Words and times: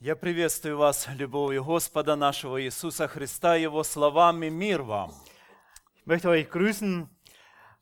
Я 0.00 0.14
приветствую 0.14 0.76
вас 0.76 1.08
любовью 1.16 1.64
Господа 1.64 2.14
нашего 2.14 2.62
Иисуса 2.62 3.08
Христа, 3.08 3.56
Его 3.56 3.82
словами 3.82 4.48
«Мир 4.48 4.82
вам». 4.82 5.12
Ich 5.96 6.06
möchte 6.06 6.28
euch 6.28 6.48
grüßen 6.48 7.10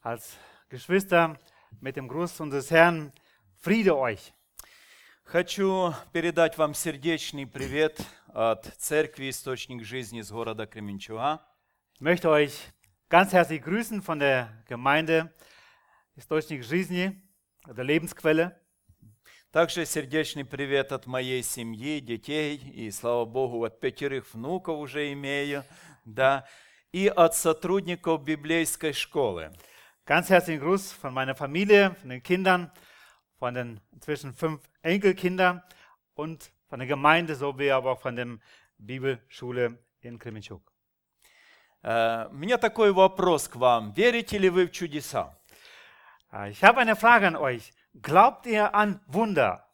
als 0.01 0.39
Geschwister 0.71 1.39
mit 1.83 1.97
dem 1.97 2.09
Gruß 2.09 2.41
unseres 2.41 2.71
Herrn. 2.71 3.13
Friede 3.61 3.95
euch. 3.99 4.33
Хочу 5.25 5.93
передать 6.15 6.57
вам 6.57 6.73
сердечный 6.73 7.47
привет 7.47 8.01
от 8.29 8.65
Церкви 8.79 9.29
«Источник 9.29 9.85
жизни» 9.85 10.21
из 10.21 10.31
города 10.31 10.67
Кременчуга. 10.67 11.47
Ich 11.97 12.01
möchte 12.01 12.31
euch 12.31 12.73
ganz 13.11 13.35
herzlich 13.35 13.61
grüßen 13.63 14.01
von 14.01 14.21
der 14.21 14.65
Gemeinde 14.67 15.35
Источник 16.15 16.65
жизни, 16.65 17.21
der 17.67 17.85
Lebensquelle. 17.85 18.59
Также 19.57 19.87
сердечный 19.87 20.45
привет 20.45 20.93
от 20.93 21.07
моей 21.07 21.43
семьи, 21.43 21.99
детей, 22.01 22.59
и, 22.59 22.91
слава 22.91 23.25
Богу, 23.25 23.65
от 23.65 23.81
пятерых 23.81 24.35
внуков 24.35 24.79
уже 24.79 25.11
имею, 25.15 25.65
да, 26.05 26.47
и 26.93 27.09
от 27.09 27.35
сотрудников 27.35 28.23
библейской 28.23 28.93
школы. 28.93 29.51
Ganz 30.05 30.29
herzlichen 30.29 30.61
Gruß 30.61 30.93
von 31.01 31.15
meiner 31.15 31.35
Familie, 31.35 31.97
von 32.03 32.11
den 32.11 32.23
Kindern, 32.23 32.71
von 33.39 33.55
den 33.55 33.81
inzwischen 33.93 34.35
fünf 34.35 34.61
Enkelkindern 34.83 35.63
und 36.17 36.53
von 36.69 36.79
der 36.79 36.87
Gemeinde 36.87 37.35
sowie 37.35 37.71
aber 37.71 37.93
auch 37.93 38.01
von 38.03 38.15
der 38.15 38.39
Bibelschule 38.77 39.79
in 40.03 40.19
Kremenchuk. 40.19 40.71
Э, 41.83 42.29
У 42.31 42.35
меня 42.35 42.59
такой 42.59 42.93
вопрос 42.93 43.49
к 43.49 43.57
вам. 43.57 43.93
Верите 43.93 44.37
ли 44.37 44.51
вы 44.51 44.67
в 44.67 44.73
чудеса? 44.73 45.35
Äh, 46.31 46.51
Ich 46.51 46.63
habe 46.63 46.79
eine 46.79 46.95
Frage 46.95 47.29
an 47.29 47.37
euch. 47.37 47.73
Glaubt 47.96 48.46
ihr 48.46 48.74
an 48.74 49.00
Wunder? 49.08 49.66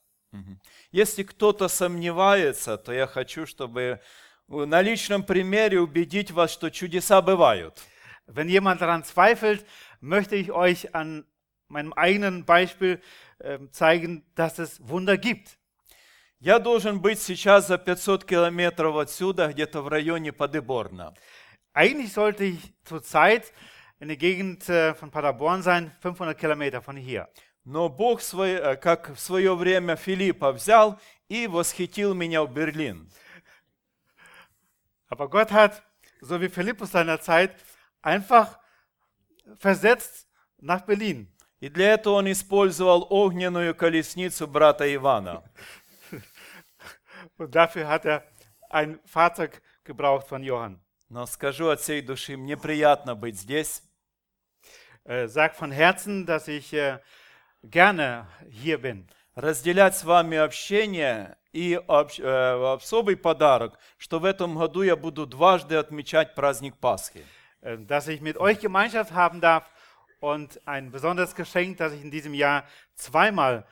Если 0.91 1.23
кто-то 1.23 1.67
сомневается, 1.67 2.77
то 2.77 2.91
я 2.91 3.07
хочу, 3.07 3.45
чтобы 3.45 4.01
на 4.47 4.81
личном 4.81 5.23
примере 5.23 5.79
убедить 5.79 6.31
вас, 6.31 6.51
что 6.51 6.69
чудеса 6.69 7.21
бывают. 7.21 7.81
Wenn 8.27 8.49
jemand 8.49 8.81
daran 8.81 9.03
zweifelt, 9.03 9.65
möchte 10.01 10.35
ich 10.35 10.51
euch 10.51 10.93
an 10.93 11.25
meinem 11.69 11.93
eigenen 11.93 12.45
Beispiel 12.45 13.01
äh, 13.39 13.59
zeigen, 13.71 14.25
dass 14.35 14.59
es 14.59 14.79
Wunder 14.87 15.17
gibt. 15.17 15.57
Я 16.39 16.59
должен 16.59 17.01
быть 17.01 17.19
сейчас 17.19 17.67
за 17.67 17.77
500 17.79 18.23
километров 18.23 18.97
отсюда, 18.97 19.47
где-то 19.47 19.81
в 19.81 19.87
районе 19.87 20.31
Подыборна. 20.31 21.13
Eigentlich 21.73 22.13
sollte 22.13 22.43
ich 22.43 22.73
zurzeit 22.83 23.51
in 23.99 24.07
der 24.09 24.17
Gegend 24.17 24.67
äh, 24.69 24.93
von 24.93 25.09
Paderborn 25.09 25.63
sein, 25.63 25.91
500 26.01 26.37
Kilometer 26.37 26.81
von 26.81 26.95
hier. 26.95 27.27
Но 27.64 27.88
Бог, 27.88 28.20
э, 28.34 28.76
как 28.76 29.10
в 29.10 29.18
свое 29.18 29.54
время 29.54 29.96
Филиппа 29.96 30.52
взял 30.52 31.00
и 31.28 31.46
восхитил 31.46 32.14
меня 32.14 32.42
в 32.42 32.52
Берлин. 32.52 33.10
Aber 35.08 35.28
Gott 35.28 35.52
hat, 35.52 35.82
so 36.20 36.40
wie 36.40 36.48
Philippus 36.48 36.92
seiner 36.92 37.20
Zeit, 37.20 37.54
einfach 38.00 38.58
versetzt 39.58 40.26
nach 40.58 40.82
Berlin. 40.82 41.28
И 41.60 41.68
для 41.68 41.94
этого 41.94 42.14
он 42.14 42.30
использовал 42.32 43.06
огненную 43.08 43.74
колесницу 43.74 44.48
брата 44.48 44.84
Ивана. 44.92 45.44
Und 47.38 47.54
dafür 47.54 47.86
hat 47.86 48.04
er 48.04 48.26
ein 48.68 48.98
Fahrzeug 49.04 49.62
gebraucht 49.84 50.26
von 50.26 50.42
Johann. 50.42 50.80
Но 51.08 51.26
скажу 51.26 51.68
от 51.68 51.80
всей 51.80 52.00
души, 52.00 52.36
мне 52.36 52.56
приятно 52.56 53.14
быть 53.14 53.38
здесь. 53.38 53.82
Äh, 55.04 55.28
sag 55.28 55.54
von 55.54 55.70
Herzen, 55.70 56.26
dass 56.26 56.48
ich 56.48 56.72
äh, 56.72 57.00
gerne 57.62 58.26
hier 58.50 58.82
bin. 58.82 59.06
разделять 59.34 59.96
с 59.96 60.04
вами 60.04 60.36
общение 60.36 61.36
и 61.52 61.74
э, 61.74 62.74
особый 62.74 63.16
подарок, 63.16 63.78
что 63.98 64.18
в 64.18 64.24
этом 64.24 64.56
году 64.56 64.82
я 64.82 64.96
буду 64.96 65.26
дважды 65.26 65.76
отмечать 65.76 66.34
праздник 66.34 66.76
Пасхи. 66.76 67.24
äh, 67.62 67.78
dass 67.78 68.08
ich 68.08 68.20
mit 68.20 68.36
euch 68.36 68.60
Gemeinschaft 68.60 69.12
haben 69.12 69.40
darf 69.40 69.64
und 70.20 70.60
ein 70.66 70.90
besonderes 70.90 71.34
Geschenk, 71.34 71.78
dass 71.78 71.92
ich 71.92 72.02
in 72.02 72.10
diesem 72.10 72.34
Jahr 72.34 72.64
zweimal 72.94 73.64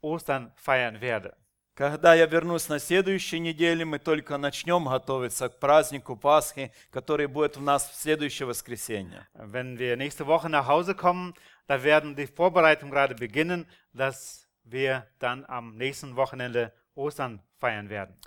Ostern 0.00 0.52
feiern 0.56 1.00
werde. 1.00 1.34
Когда 1.74 2.12
я 2.14 2.26
вернусь 2.26 2.68
на 2.68 2.80
следующей 2.80 3.38
неделе, 3.38 3.84
мы 3.84 4.00
только 4.00 4.36
начнем 4.36 4.86
готовиться 4.86 5.48
к 5.48 5.60
празднику 5.60 6.16
Пасхи, 6.16 6.72
который 6.90 7.28
будет 7.28 7.56
у 7.56 7.60
нас 7.60 7.88
в 7.88 7.94
следующее 7.94 8.46
воскресенье. 8.46 9.28
Wenn 9.34 9.78
wir 9.78 9.96
nächste 9.96 10.26
Woche 10.26 10.48
nach 10.48 10.66
Hause 10.66 10.96
kommen, 10.96 11.34
da 11.67 11.83
werden 11.83 12.15
die 12.15 12.27
Vorbereitungen 12.27 12.91
gerade 12.91 13.15
beginnen, 13.15 13.67
dass 13.93 14.47
wir 14.63 15.07
dann 15.19 15.45
am 15.45 15.75
nächsten 15.75 16.15
Wochenende 16.15 16.73
Ostern 16.95 17.41
feiern 17.59 17.89
werden. 17.89 18.17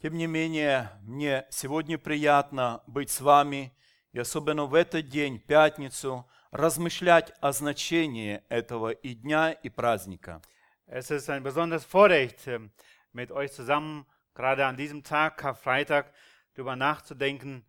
Тем 0.00 0.16
не 0.16 0.26
менее, 0.26 0.90
мне 1.02 1.46
сегодня 1.50 1.96
приятно 1.96 2.82
быть 2.88 3.10
с 3.10 3.20
вами 3.20 3.72
и 4.12 4.18
особенно 4.18 4.66
в 4.66 4.74
этот 4.74 5.08
день, 5.08 5.38
пятницу, 5.38 6.28
размышлять 6.50 7.32
о 7.40 7.52
значении 7.52 8.42
этого 8.48 8.90
и 8.90 9.14
дня, 9.14 9.52
и 9.52 9.68
праздника. 9.68 10.42
Es 10.86 11.10
ist 11.10 11.30
ein 11.30 11.42
besonderes 11.42 11.84
Vorrecht, 11.84 12.46
ähm, 12.46 12.70
mit 13.12 13.30
euch 13.30 13.52
zusammen, 13.52 14.04
gerade 14.34 14.66
an 14.66 14.76
diesem 14.76 15.02
Tag, 15.02 15.38
Karfreitag, 15.38 16.12
darüber 16.54 16.76
nachzudenken, 16.76 17.64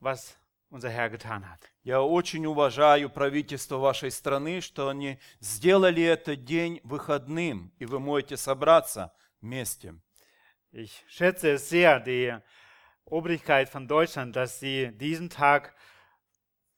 was 0.00 0.36
unser 0.73 0.89
Herr 0.89 1.09
getan 1.09 1.47
hat. 1.47 1.69
Я 1.83 2.01
очень 2.01 2.45
уважаю 2.45 3.09
правительство 3.09 3.77
вашей 3.77 4.09
страны, 4.09 4.59
что 4.59 4.89
они 4.89 5.19
сделали 5.39 6.01
этот 6.01 6.43
день 6.43 6.81
выходным, 6.83 7.71
и 7.77 7.85
вы 7.85 7.99
можете 7.99 8.37
собраться 8.37 9.13
вместе. 9.41 9.95
Ich 10.71 11.05
schätze 11.07 11.51
es 11.51 11.69
sehr, 11.69 11.99
die 11.99 12.35
Obrigkeit 13.05 13.69
von 13.69 13.87
Deutschland, 13.87 14.35
dass 14.35 14.59
sie 14.59 14.91
diesen 14.97 15.29
Tag 15.29 15.75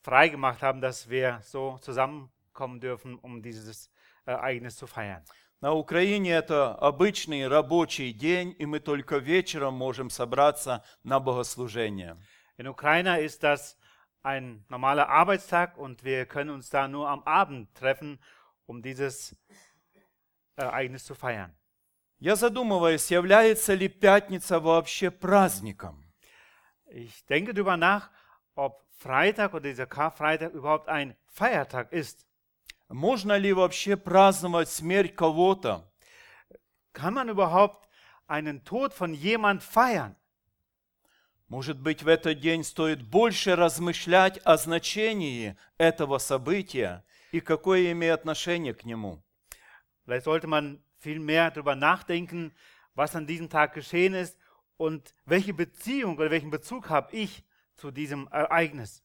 freigemacht 0.02 0.62
haben, 0.62 0.82
dass 0.82 1.10
wir 1.10 1.40
so 1.46 1.78
zusammenkommen 1.82 2.82
dürfen, 2.82 3.18
um 3.20 3.42
dieses 3.42 3.90
Ereignis 4.26 4.76
zu 4.76 4.88
feiern. 4.88 5.24
На 5.62 5.74
Украине 5.74 6.34
это 6.34 6.76
обычный 6.76 7.48
рабочий 7.48 8.12
день, 8.12 8.54
и 8.60 8.66
мы 8.66 8.82
только 8.82 9.18
вечером 9.18 9.76
можем 9.76 10.10
собраться 10.10 10.84
на 11.04 11.22
богослужение. 11.22 12.18
In 12.58 12.68
Ukraine 12.68 13.22
ist 13.22 13.42
das 13.44 13.78
ein 14.25 14.65
normaler 14.69 15.09
Arbeitstag 15.09 15.79
und 15.79 16.05
wir 16.05 16.27
können 16.27 16.51
uns 16.51 16.71
da 16.71 16.89
nur 16.89 17.09
am 17.09 17.23
Abend 17.25 17.75
treffen, 17.75 18.19
um 18.67 18.83
dieses 18.83 19.37
Ereignis 20.57 21.05
zu 21.05 21.15
feiern. 21.15 21.55
Я 22.19 22.37
задумываюсь, 22.37 23.11
является 23.11 23.73
ли 23.73 23.89
пятница 23.89 24.61
вообще 24.61 25.11
праздником? 25.11 26.05
Ich 26.91 27.25
denke 27.27 27.55
darüber 27.55 27.79
nach, 27.79 28.11
ob 28.55 28.85
Freitag 28.99 29.55
oder 29.55 29.69
dieser 29.71 29.87
Karfreitag 29.87 30.53
überhaupt 30.53 30.89
ein 30.89 31.17
Feiertag 31.29 31.91
ist. 31.93 32.27
Можно 32.89 33.39
ли 33.39 33.53
вообще 33.53 33.97
праздновать 33.97 34.69
смерть 34.69 35.17
кого-то? 35.17 35.91
Kann 36.93 37.15
man 37.15 37.29
überhaupt 37.29 37.89
einen 38.27 38.65
Tod 38.65 38.93
von 38.93 39.15
jemand 39.15 39.63
feiern? 39.63 40.17
Может 41.48 41.80
быть, 41.80 42.02
в 42.02 42.08
этот 42.08 42.40
день 42.40 42.64
стоит 42.64 43.04
больше 43.04 43.56
размышлять 43.56 44.40
о 44.44 44.58
значении 44.58 45.56
этого 45.78 46.18
события 46.18 47.04
и 47.32 47.40
какое 47.40 47.92
имеет 47.92 48.20
отношение 48.20 48.74
к 48.74 48.84
нему. 48.84 49.22
Vielleicht 50.06 50.26
sollte 50.26 50.48
man 50.48 50.82
viel 51.00 51.20
mehr 51.20 51.52
darüber 51.52 51.76
nachdenken, 51.76 52.54
was 52.96 53.16
an 53.16 53.28
diesem 53.28 53.50
Tag 53.50 53.74
geschehen 53.74 54.14
ist 54.14 54.38
und 54.78 55.14
welche 55.26 55.54
Beziehung 55.54 56.18
oder 56.18 56.32
welchen 56.32 56.50
Bezug 56.50 56.90
habe 56.90 57.16
ich 57.16 57.44
zu 57.76 57.92
diesem 57.92 58.28
Ereignis. 58.32 59.04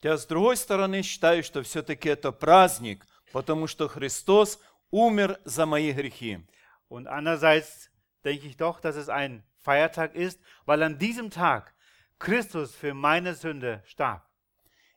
Хотя, 0.00 0.16
с 0.16 0.26
другой 0.26 0.56
стороны, 0.56 1.02
считаю, 1.02 1.42
что 1.42 1.62
все-таки 1.62 2.08
это 2.08 2.30
праздник, 2.30 3.04
потому 3.32 3.66
что 3.66 3.88
Христос 3.88 4.60
умер 4.90 5.40
за 5.44 5.66
мои 5.66 5.92
грехи. 5.92 6.46
Und 6.88 7.08
andererseits 7.08 7.90
denke 8.24 8.46
ich 8.46 8.56
doch, 8.56 8.80
dass 8.80 8.96
es 8.96 9.08
ein 9.08 9.42
Feiertag 9.61 10.13
ist, 10.13 10.39
weil 10.65 10.83
an 10.83 10.99
diesem 10.99 11.29
Tag 11.29 11.73
Christus 12.19 12.75
für 12.75 12.93
meine 12.93 13.33
Sünde 13.33 13.81
starb. 13.85 14.21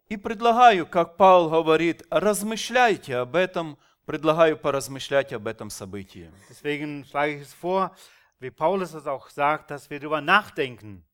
И 0.09 0.17
предлагаю, 0.17 0.87
как 0.87 1.17
Павел 1.17 1.51
говорит, 1.51 2.05
размышляйте 2.11 3.17
об 3.17 3.35
этом, 3.35 3.77
предлагаю 4.05 4.57
поразмышлять 4.57 5.33
об 5.33 5.47
этом 5.47 5.71
событии. 5.71 6.31
Deswegen 6.49 7.05
schlage 7.05 7.37
ich 7.37 7.43
es 7.43 7.55
vor, 7.55 7.91
wie 8.39 8.51
Paulus 8.51 8.95
es 8.95 9.07
auch 9.07 9.29
sagt, 9.31 9.71
dass 9.71 9.91
wir 9.91 9.99
darüber 9.99 10.21
nachdenken. 10.21 11.05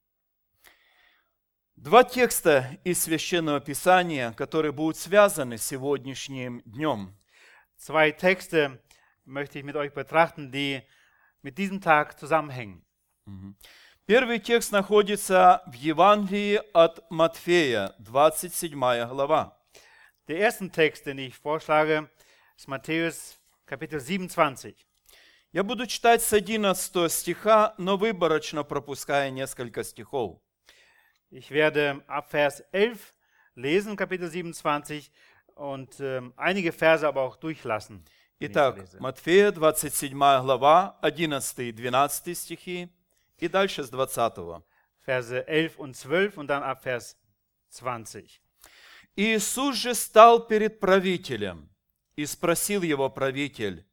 Два 1.76 2.04
текста 2.04 2.78
из 2.84 3.02
Священного 3.02 3.60
Писания, 3.60 4.32
которые 4.32 4.72
будут 4.72 4.98
связаны 4.98 5.56
с 5.56 5.66
сегодняшним 5.66 6.60
днем. 6.64 7.16
Zwei 7.76 8.12
Texte 8.12 8.78
möchte 9.24 9.58
ich 9.58 9.64
mit 9.64 9.74
euch 9.74 9.92
betrachten, 9.92 10.52
die 10.52 10.82
mit 11.40 11.58
diesem 11.58 11.80
Tag 11.80 12.18
zusammenhängen. 12.18 12.84
Первый 14.05 14.39
текст 14.39 14.71
находится 14.71 15.61
в 15.67 15.73
Евангелии 15.73 16.61
от 16.73 17.03
Матфея, 17.09 17.93
27 17.99 18.79
глава. 19.07 19.57
Der 20.27 20.37
erste 20.37 20.69
Text, 20.69 21.05
den 21.05 21.19
ich 21.19 21.35
vorschlage, 21.37 22.09
ist 22.57 22.67
Matthäus 22.67 23.37
Kapitel 23.65 23.99
27. 23.99 24.75
Я 25.51 25.63
буду 25.63 25.87
читать 25.87 26.21
с 26.21 26.33
11 26.33 27.11
стиха, 27.11 27.73
но 27.77 27.97
выборочно 27.97 28.63
пропуская 28.63 29.29
несколько 29.29 29.83
стихов. 29.83 30.39
Ich 31.29 31.51
werde 31.51 32.01
ab 32.07 32.29
Vers 32.31 32.63
11 32.71 33.13
lesen, 33.55 33.95
Kapitel 33.97 34.29
27, 34.29 35.11
und 35.55 35.99
ähm, 35.99 36.33
einige 36.37 36.71
Verse 36.71 37.07
aber 37.07 37.21
auch 37.21 37.35
durchlassen. 37.35 38.05
Итак. 38.39 38.85
Матфея, 38.99 39.51
27 39.51 40.13
глава, 40.13 40.97
11 41.01 41.59
и 41.59 41.71
12 41.71 42.37
стихи, 42.37 42.89
и 43.37 43.47
дальше 43.47 43.83
с 43.83 43.89
20. 43.89 44.63
Verse 45.05 45.45
11 45.47 45.77
und 45.77 45.95
12 45.95 46.37
und 46.37 46.47
dann 46.47 46.63
ab 46.63 46.83
Vers 46.83 47.17
20. 47.69 48.41
Иисус 49.15 49.75
же 49.75 49.95
стал 49.95 50.47
перед 50.47 50.79
правителем, 50.79 51.69
и 52.17 52.25
спросил 52.25 52.81
его 52.81 53.09
правитель, 53.09 53.85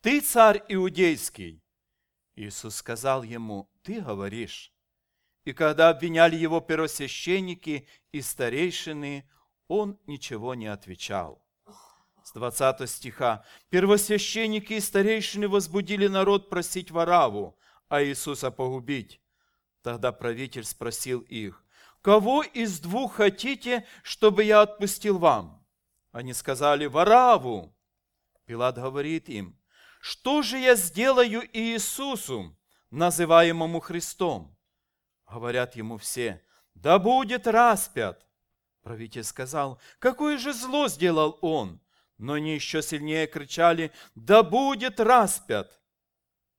«Ты 0.00 0.20
царь 0.20 0.62
иудейский?» 0.68 1.62
Иисус 2.36 2.76
сказал 2.76 3.22
ему, 3.24 3.68
«Ты 3.82 4.00
говоришь». 4.00 4.72
И 5.44 5.52
когда 5.52 5.90
обвиняли 5.90 6.36
его 6.36 6.60
первосвященники 6.60 7.88
и 8.12 8.20
старейшины, 8.20 9.28
он 9.68 9.98
ничего 10.06 10.54
не 10.54 10.66
отвечал. 10.66 11.44
С 12.22 12.32
20 12.32 12.88
стиха. 12.88 13.44
Первосвященники 13.68 14.74
и 14.74 14.80
старейшины 14.80 15.48
возбудили 15.48 16.08
народ 16.08 16.50
просить 16.50 16.90
Вараву, 16.90 17.56
а 17.88 18.02
Иисуса 18.02 18.50
погубить. 18.50 19.20
Тогда 19.82 20.12
правитель 20.12 20.64
спросил 20.64 21.20
их, 21.20 21.64
«Кого 22.02 22.42
из 22.42 22.80
двух 22.80 23.14
хотите, 23.14 23.86
чтобы 24.02 24.44
я 24.44 24.62
отпустил 24.62 25.18
вам?» 25.18 25.64
Они 26.12 26.32
сказали, 26.32 26.86
«Вараву». 26.86 27.76
Пилат 28.44 28.76
говорит 28.76 29.28
им, 29.28 29.58
«Что 30.00 30.42
же 30.42 30.58
я 30.58 30.76
сделаю 30.76 31.42
Иисусу, 31.52 32.56
называемому 32.90 33.80
Христом?» 33.80 34.56
Говорят 35.28 35.74
ему 35.76 35.98
все, 35.98 36.42
«Да 36.74 36.98
будет 36.98 37.46
распят». 37.46 38.26
Правитель 38.82 39.24
сказал, 39.24 39.80
«Какое 39.98 40.38
же 40.38 40.52
зло 40.52 40.88
сделал 40.88 41.38
он?» 41.42 41.80
Но 42.18 42.34
они 42.34 42.54
еще 42.54 42.82
сильнее 42.82 43.26
кричали, 43.26 43.92
«Да 44.14 44.42
будет 44.42 45.00
распят!» 45.00 45.80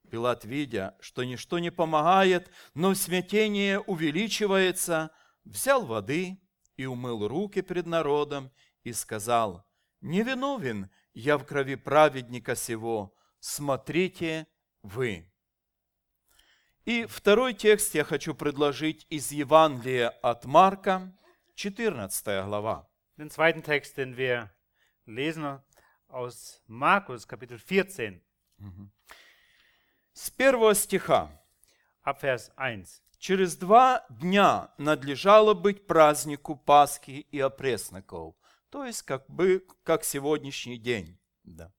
Пилат, 0.09 0.45
видя, 0.45 0.95
что 1.00 1.24
ничто 1.24 1.59
не 1.59 1.71
помогает, 1.71 2.51
но 2.74 2.94
смятение 2.94 3.80
увеличивается, 3.80 5.12
взял 5.44 5.86
воды 5.86 6.39
и 6.75 6.86
умыл 6.86 7.27
руки 7.27 7.62
пред 7.62 7.86
народом 7.86 8.51
и 8.83 8.94
сказал, 8.94 9.65
«Невиновен 10.01 10.89
я 11.13 11.38
в 11.38 11.45
крови 11.45 11.75
праведника 11.75 12.56
сего, 12.56 13.15
смотрите 13.39 14.48
вы». 14.81 15.31
И 16.86 17.06
второй 17.06 17.54
текст 17.54 17.95
я 17.95 18.06
хочу 18.06 18.33
предложить 18.33 19.06
из 19.09 19.31
Евангелия 19.31 20.09
от 20.09 20.45
Марка, 20.45 21.13
14 21.56 22.45
глава. 22.45 22.88
Den 23.18 23.30
zweiten 23.30 23.63
Text, 23.63 23.98
den 23.98 24.15
wir 24.15 24.51
lesen 25.06 25.59
aus 26.07 26.62
Markus 26.68 27.27
Kapitel 27.27 27.57
14, 27.59 28.21
С 30.19 30.31
первого 30.31 30.73
стиха. 30.73 31.29
ab 32.03 32.17
Vers 32.23 32.49
1. 32.55 32.85
Через 33.19 33.55
два 33.55 34.03
дня 34.09 34.71
надлежало 34.79 35.53
быть 35.53 35.85
празднику 35.85 36.55
Пасхи 36.55 37.27
и 37.31 37.39
опресноков, 37.39 38.33
то 38.71 38.83
есть 38.83 39.03
как 39.03 39.29
бы 39.29 39.63
как 39.83 40.03
сегодняшний 40.03 40.79
день. 40.79 41.19
Да. 41.43 41.71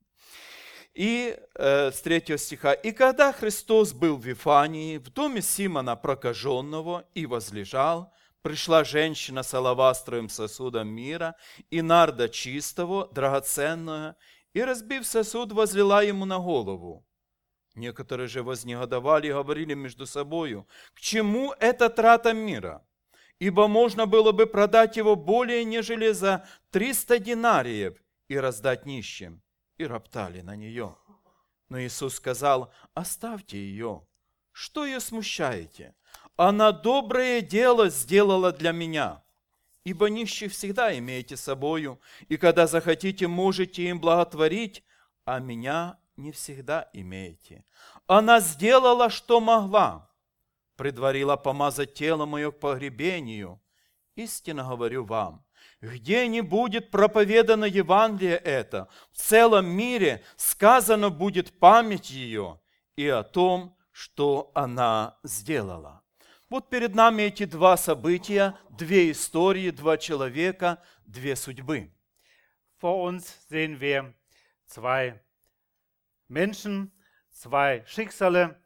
И 0.95 1.37
э, 1.57 1.91
с 1.91 2.01
третьего 2.01 2.39
стиха. 2.39 2.75
«И 2.75 2.93
когда 2.93 3.33
Христос 3.33 3.93
был 3.93 4.17
в 4.17 4.25
Вифании, 4.25 4.99
в 4.99 5.11
доме 5.11 5.43
Симона 5.43 5.97
прокаженного, 5.97 7.07
и 7.15 7.27
возлежал, 7.27 8.15
пришла 8.43 8.85
женщина 8.85 9.43
с 9.43 9.53
алавастровым 9.53 10.29
сосудом 10.29 10.87
мира 10.87 11.35
и 11.71 11.83
нарда 11.83 12.29
чистого, 12.29 13.09
драгоценного, 13.09 14.15
и, 14.53 14.63
разбив 14.63 15.05
сосуд, 15.09 15.51
возлила 15.51 16.05
ему 16.05 16.25
на 16.25 16.39
голову. 16.39 17.05
Некоторые 17.79 18.27
же 18.27 18.43
вознегодовали 18.43 19.29
и 19.29 19.33
говорили 19.33 19.75
между 19.75 20.05
собою, 20.05 20.67
к 20.95 21.01
чему 21.01 21.55
эта 21.61 21.89
трата 21.89 22.33
мира? 22.33 22.85
Ибо 23.39 23.69
можно 23.69 24.07
было 24.07 24.33
бы 24.33 24.47
продать 24.47 24.97
его 24.97 25.15
более, 25.15 25.65
нежели 25.65 26.11
за 26.11 26.45
300 26.73 27.21
динариев 27.21 28.03
и 28.27 28.37
раздать 28.37 28.85
нищим. 28.85 29.43
И 29.77 29.87
роптали 29.87 30.41
на 30.41 30.57
нее. 30.57 30.97
Но 31.69 31.81
Иисус 31.81 32.15
сказал, 32.15 32.73
оставьте 32.95 33.59
ее. 33.59 34.05
Что 34.51 34.85
ее 34.85 34.99
смущаете? 34.99 35.95
Она 36.37 36.73
доброе 36.73 37.41
дело 37.41 37.91
сделала 37.91 38.51
для 38.51 38.73
меня. 38.73 39.23
Ибо 39.85 40.09
нищих 40.09 40.51
всегда 40.51 40.99
имеете 40.99 41.37
собою, 41.37 42.01
и 42.29 42.37
когда 42.37 42.67
захотите, 42.67 43.29
можете 43.29 43.85
им 43.85 44.01
благотворить, 44.01 44.83
а 45.25 45.39
меня 45.39 45.97
не 46.19 46.33
всегда 46.33 46.91
имеете. 46.93 47.65
Она 48.07 48.41
сделала, 48.41 49.09
что 49.09 49.41
могла. 49.41 50.11
Предварила 50.77 51.37
помазать 51.37 51.95
тело 51.95 52.27
мое 52.27 52.51
к 52.51 52.61
погребению. 52.61 53.61
Истинно 54.15 54.65
говорю 54.65 55.05
вам, 55.05 55.45
где 55.81 56.27
не 56.27 56.41
будет 56.41 56.91
проповедано 56.91 57.65
Евангелие 57.65 58.37
это, 58.37 58.89
в 59.13 59.19
целом 59.19 59.67
мире 59.67 60.25
сказано 60.37 61.11
будет 61.11 61.59
память 61.59 62.11
ее 62.11 62.61
и 62.97 63.09
о 63.09 63.23
том, 63.23 63.77
что 63.93 64.51
она 64.55 65.19
сделала. 65.23 66.03
Вот 66.51 66.69
перед 66.69 66.95
нами 66.95 67.23
эти 67.23 67.45
два 67.45 67.77
события, 67.77 68.57
две 68.71 69.13
истории, 69.13 69.71
два 69.71 69.99
человека, 69.99 70.83
две 71.05 71.37
судьбы. 71.37 71.93
Vor 72.81 73.05
uns 73.09 73.27
sehen 73.51 73.81
wir 73.81 74.15
zwei 74.67 75.21
Menschen, 76.29 76.93
zwei 77.31 77.85
Schicksale, 77.87 78.61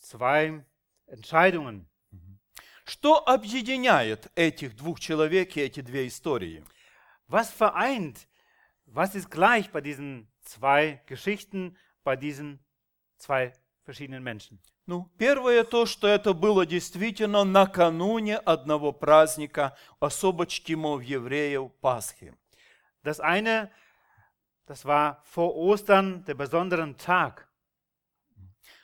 zwei 0.00 0.64
Entscheidungen. 1.06 1.88
Что 2.84 3.26
объединяет 3.26 4.30
этих 4.34 4.76
двух 4.76 5.00
человек 5.00 5.56
и 5.56 5.60
эти 5.60 5.80
две 5.80 6.06
истории? 6.06 6.62
Was 7.28 7.50
vereint, 7.50 8.28
was 8.86 9.14
ist 9.14 9.30
gleich 9.30 9.70
bei 9.70 9.80
diesen 9.80 10.28
zwei 10.42 11.02
Geschichten, 11.06 11.78
bei 12.04 12.16
diesen 12.16 12.60
zwei 13.16 13.54
verschiedenen 13.84 14.22
Menschen? 14.22 14.60
Ну, 14.86 15.10
первое 15.16 15.64
то, 15.64 15.86
что 15.86 16.06
это 16.06 16.34
было 16.34 16.66
действительно 16.66 17.44
накануне 17.44 18.36
одного 18.36 18.92
праздника, 18.92 19.74
особо 19.98 20.46
чтимого 20.46 21.00
евреев 21.00 21.72
Пасхи. 21.80 22.34
Das 23.02 23.18
eine, 23.18 23.70
das 24.66 24.84
war 24.84 25.22
vor 25.24 25.54
Ostern, 25.56 26.24
der 26.24 26.34
besonderen 26.34 26.96
Tag. 26.96 27.48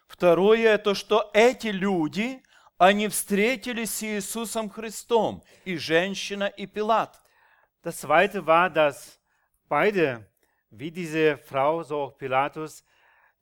Второе, 0.07 0.75
это 0.75 0.95
что 0.95 1.31
эти 1.33 1.69
люди, 1.69 2.43
они 2.79 3.09
встретились 3.09 3.95
с 3.95 4.03
Иисусом 4.03 4.69
Христом, 4.69 5.43
и 5.65 5.77
женщина, 5.77 6.45
и 6.45 6.67
Пилат. 6.67 7.21
Das 7.83 8.01
zweite 8.01 8.45
war, 8.45 8.69
dass 8.69 9.19
beide, 9.69 10.27
wie 10.71 10.91
diese 10.91 11.39
Frau, 11.39 11.83
so 11.83 12.03
auch 12.03 12.19
Pilatus, 12.19 12.85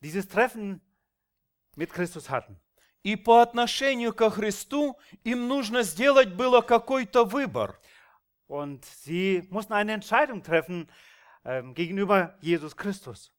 dieses 0.00 0.28
Treffen 0.28 0.80
mit 1.74 1.92
Christus 1.92 2.28
hatten. 2.30 2.56
И 3.02 3.16
по 3.16 3.40
отношению 3.40 4.12
ко 4.12 4.28
Христу 4.28 4.98
им 5.24 5.48
нужно 5.48 5.82
сделать 5.82 6.34
было 6.34 6.60
какой-то 6.60 7.24
выбор. 7.24 7.80
Und 8.46 8.84
sie 8.84 9.46
mussten 9.50 9.72
eine 9.72 9.92
Entscheidung 9.92 10.42
treffen 10.42 10.80
ähm, 10.82 10.88
gegenüber 11.74 12.36
Jesus 12.40 12.74
Christus. 12.74 13.30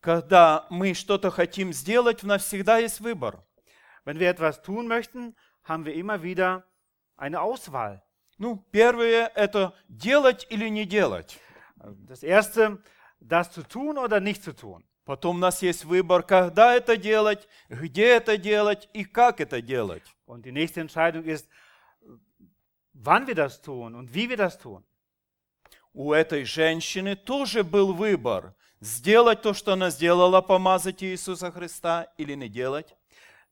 Когда 0.00 0.66
мы 0.70 0.94
что-то 0.94 1.30
хотим 1.30 1.72
сделать, 1.72 2.22
у 2.22 2.26
нас 2.26 2.44
всегда 2.44 2.78
есть 2.78 3.00
выбор. 3.00 3.44
Wenn 4.04 4.18
wir 4.18 4.30
etwas 4.30 4.62
tun 4.62 4.86
möchten, 4.86 5.34
haben 5.64 5.84
wir 5.84 5.94
immer 5.94 6.22
wieder 6.22 6.64
eine 7.16 7.40
Auswahl. 7.40 8.02
Ну, 8.38 8.64
первое– 8.70 9.30
это 9.34 9.74
делать 9.88 10.46
или 10.50 10.68
не 10.68 10.86
делать. 10.86 11.38
Das 12.06 12.22
erste, 12.22 12.82
das 13.20 13.50
zu 13.50 13.62
tun 13.62 13.98
oder 13.98 14.20
nicht 14.20 14.42
zu 14.42 14.52
tun. 14.52 14.84
Потом 15.04 15.36
у 15.36 15.38
нас 15.40 15.62
есть 15.62 15.84
выбор, 15.84 16.22
когда 16.22 16.76
это 16.76 16.96
делать, 16.96 17.48
где 17.68 18.08
это 18.08 18.36
делать 18.36 18.88
и 18.92 19.04
как 19.04 19.40
это 19.40 19.62
делать. 19.62 20.04
Und 20.26 20.44
die 20.44 20.52
nächste 20.52 20.80
Entscheidung 20.80 21.24
ist, 21.24 21.48
wann 22.92 23.26
wir 23.26 23.34
das 23.34 23.60
tun 23.62 23.94
und 23.94 24.12
wie 24.14 24.28
wir 24.28 24.36
das 24.36 24.58
tun. 24.58 24.84
У 25.92 26.12
этой 26.12 26.44
женщины 26.44 27.16
тоже 27.16 27.64
был 27.64 27.92
выбор– 27.92 28.54
сделать 28.80 29.42
то, 29.42 29.54
что 29.54 29.72
она 29.72 29.90
сделала, 29.90 30.40
помазать 30.40 31.02
Иисуса 31.02 31.50
Христа 31.50 32.08
или 32.16 32.34
не 32.34 32.48
делать. 32.48 32.96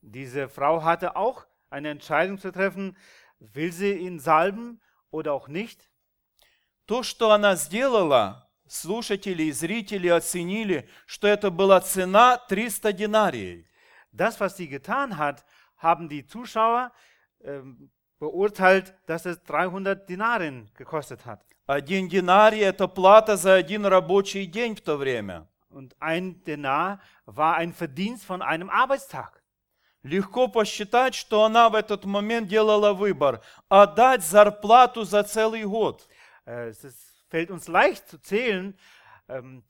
Diese 0.03 0.49
Frau 0.49 0.83
hatte 0.83 1.17
auch 1.17 1.47
eine 1.69 1.91
Entscheidung 1.91 2.39
zu 2.39 2.53
treffen, 2.53 2.97
will 3.39 3.73
sie 3.73 3.95
ihn 3.95 4.21
salben 4.21 4.81
oder 5.11 5.33
auch 5.33 5.49
nicht. 5.49 5.89
То, 6.87 7.03
что 7.03 7.33
она 7.33 7.57
сделала, 7.57 8.49
слушатели 8.69 9.45
и 9.45 9.53
зрители 9.53 10.07
оценили, 10.07 10.89
что 11.07 11.27
это 11.27 11.51
была 11.51 11.81
цена 11.81 12.39
300 12.49 12.93
динариев. 12.93 13.67
Das, 14.13 14.39
was 14.39 14.57
sie 14.57 14.69
getan 14.69 15.19
hat, 15.19 15.45
haben 15.77 16.09
die 16.09 16.25
Zuschauer 16.25 16.93
ähm, 17.41 17.91
beurteilt, 18.19 18.95
dass 19.07 19.27
es 19.27 19.43
300 19.43 20.09
Dinarien 20.09 20.71
gekostet 20.75 21.27
hat. 21.27 21.45
Один 21.67 22.09
динарий– 22.09 22.61
это 22.63 22.87
плата 22.87 23.37
за 23.37 23.55
один 23.55 23.87
рабочий 23.87 24.47
день 24.47 24.77
в 24.77 24.81
то 24.81 24.97
время. 24.97 25.49
Und 25.69 25.97
ein 25.99 26.43
Denar 26.45 27.01
war 27.27 27.57
ein 27.57 27.73
Verdienst 27.73 28.25
von 28.25 28.41
einem 28.41 28.71
Arbeitstag. 28.71 29.43
Легко 30.05 30.47
посчитать, 30.47 31.17
что 31.17 31.45
она 31.45 31.69
в 31.69 31.75
этот 31.75 32.05
момент 32.05 32.49
делала 32.49 32.93
выбор– 32.93 33.43
отдать 33.69 34.25
зарплату 34.25 35.03
за 35.03 35.25
целый 35.25 35.65
год. 35.65 36.07
Äh, 36.45 36.69
Es 36.69 37.25
fällt 37.29 37.51
uns 37.51 37.67
leicht 37.67 38.09
zu 38.09 38.19
zählen, 38.19 38.79
ähm, 39.29 39.65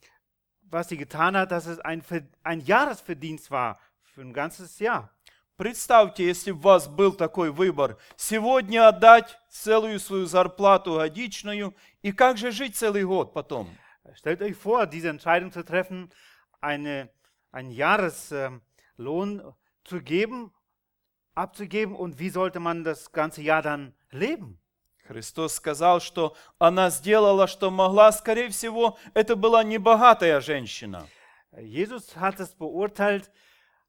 was 0.61 0.89
sie 0.91 0.99
getan 0.99 1.35
hat, 1.35 1.51
dass 1.51 1.65
es 1.65 1.79
ein, 1.81 2.03
ein 2.43 2.61
Jahresverdienst 2.61 3.51
war 3.51 3.79
für 4.03 4.21
ein 4.21 4.35
ganzes 4.35 4.79
Jahr. 4.79 5.16
Представьте, 5.57 6.27
если 6.27 6.53
бы 6.53 6.59
у 6.59 6.63
вас 6.63 6.87
был 6.87 7.15
такой 7.15 7.51
выбор– 7.51 7.97
сегодня 8.17 8.89
отдать 8.89 9.39
целую 9.49 9.99
свою 10.01 10.27
зарплату 10.27 10.97
годичную, 10.97 11.75
и 12.03 12.13
как 12.13 12.37
же 12.37 12.51
жить 12.51 12.77
целый 12.77 13.05
год 13.05 13.33
потом? 13.33 13.71
Stellt 14.15 14.43
euch 14.43 14.55
vor, 14.55 14.87
diese 14.87 15.09
Entscheidung 15.09 15.51
zu 15.53 15.65
treffen, 15.65 16.13
eine, 16.61 17.09
einen 17.53 17.71
Jahreslohn 17.71 19.55
zu 19.85 20.01
geben, 20.03 20.53
abzugeben 21.35 21.97
und 21.97 22.19
wie 22.19 22.29
sollte 22.29 22.61
man 22.61 22.85
das 22.85 23.11
ganze 23.11 23.41
Jahr 23.41 23.63
dann 23.63 23.95
leben? 24.11 24.59
Христос 25.07 25.55
сказал, 25.55 26.01
что 26.01 26.37
она 26.59 26.91
сделала, 26.91 27.47
что 27.47 27.71
могла, 27.71 28.13
скорее 28.13 28.51
всего, 28.51 28.99
это 29.15 29.37
была 29.37 29.65
небогатая 29.65 30.41
женщина. 30.43 31.09
Jesus 31.53 32.15
hat 32.17 32.41
es 32.41 32.55
beurteilt 32.55 33.31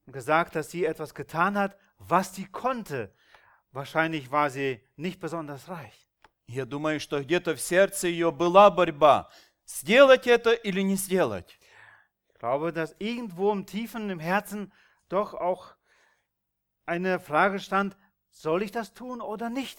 und 0.06 0.12
gesagt, 0.12 0.54
dass 0.54 0.70
sie 0.70 0.84
etwas 0.84 1.14
getan 1.14 1.56
hat, 1.56 1.76
was 1.98 2.34
sie 2.34 2.46
konnte. 2.46 3.14
Wahrscheinlich 3.70 4.30
war 4.30 4.50
sie 4.50 4.80
nicht 4.96 5.20
besonders 5.20 5.68
reich. 5.68 6.08
Я 6.46 6.66
думаю, 6.66 7.00
что 7.00 7.22
где-то 7.22 7.54
в 7.54 7.60
сердце 7.60 8.08
ее 8.08 8.30
была 8.30 8.70
борьба, 8.70 9.30
сделать 9.64 10.26
это 10.26 10.52
или 10.52 10.82
не 10.82 10.96
сделать. 10.96 11.58
Ich 12.28 12.38
glaube, 12.38 12.72
dass 12.72 12.94
irgendwo 12.98 13.52
im 13.52 13.64
Tiefen 13.64 14.10
im 14.10 14.18
Herzen 14.18 14.72
doch 15.08 15.34
auch 15.34 15.74
eine 16.84 17.20
Frage 17.20 17.60
stand, 17.60 17.96
soll 18.30 18.62
ich 18.62 18.72
das 18.72 18.92
tun 18.92 19.20
oder 19.20 19.48
nicht? 19.48 19.78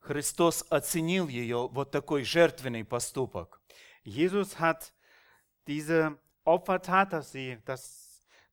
Христос 0.00 0.66
оценил 0.68 1.28
ее 1.28 1.68
вот 1.68 1.92
такой 1.92 2.24
жертвенный 2.24 2.84
поступок. 2.84 3.60
Jesus 4.02 4.58
hat 4.58 4.92
diese 5.68 6.18
Opfertat, 6.44 7.12
dass 7.12 7.30
sie, 7.30 7.58
das, 7.64 8.05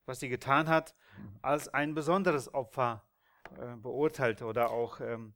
was 0.06 0.20
sie 0.20 0.30
getan 0.30 0.68
hat, 0.68 0.96
als 1.42 1.68
ein 1.68 1.94
besonderes 1.94 2.54
Opfer 2.54 3.04
äh, 3.58 3.76
beurteilt 3.76 4.42
oder 4.42 4.72
auch 4.72 5.00
ähm, 5.00 5.34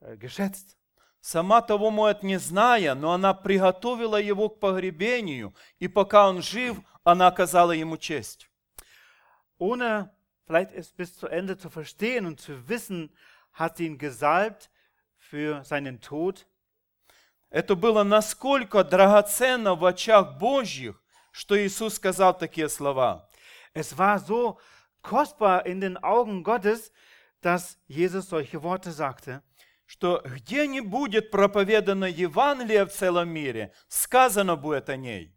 äh, 0.00 0.16
geschätzt. 0.16 0.76
Сама 1.20 1.60
того, 1.60 1.90
может, 1.90 2.22
не 2.22 2.38
зная, 2.38 2.94
но 2.94 3.12
она 3.12 3.34
приготовила 3.34 4.20
его 4.20 4.48
к 4.48 4.60
погребению, 4.60 5.54
и 5.80 5.88
пока 5.88 6.28
он 6.28 6.40
жив, 6.40 6.78
она 7.02 7.26
оказала 7.26 7.72
ему 7.72 7.96
честь. 7.96 8.48
Ohne 9.58 10.14
vielleicht 10.46 10.72
es 10.72 10.92
bis 10.92 11.16
zu 11.16 11.26
Ende 11.26 11.56
zu 11.56 11.70
verstehen 11.70 12.26
und 12.26 12.40
zu 12.40 12.68
wissen, 12.68 13.10
hat 13.52 13.78
sie 13.78 13.86
ihn 13.86 13.98
gesalbt 13.98 14.70
für 15.18 15.64
seinen 15.64 16.00
Tod. 16.00 16.46
Это 17.50 17.74
было 17.74 18.02
насколько 18.02 18.84
драгоценно 18.84 19.74
в 19.74 19.84
очах 19.84 20.38
Божьих, 20.38 21.02
что 21.32 21.56
Иисус 21.58 21.94
сказал 21.94 22.36
такие 22.36 22.68
слова.– 22.68 23.28
Es 23.72 23.96
war 23.96 24.18
so 24.18 24.58
kostbar 25.02 25.66
in 25.66 25.80
den 25.80 25.96
Augen 25.96 26.42
Gottes, 26.42 26.92
dass 27.40 27.78
Jesus 27.86 28.28
solche 28.28 28.62
Worte 28.62 28.90
sagte. 28.92 29.42
что 29.86 30.20
где 30.24 30.66
не 30.66 30.80
будет 30.80 31.30
проповедано 31.30 32.06
Евангелие 32.06 32.84
в 32.86 32.92
целом 32.92 33.28
мире, 33.28 33.72
сказано 33.88 34.56
будет 34.56 34.88
о 34.88 34.96
ней. 34.96 35.32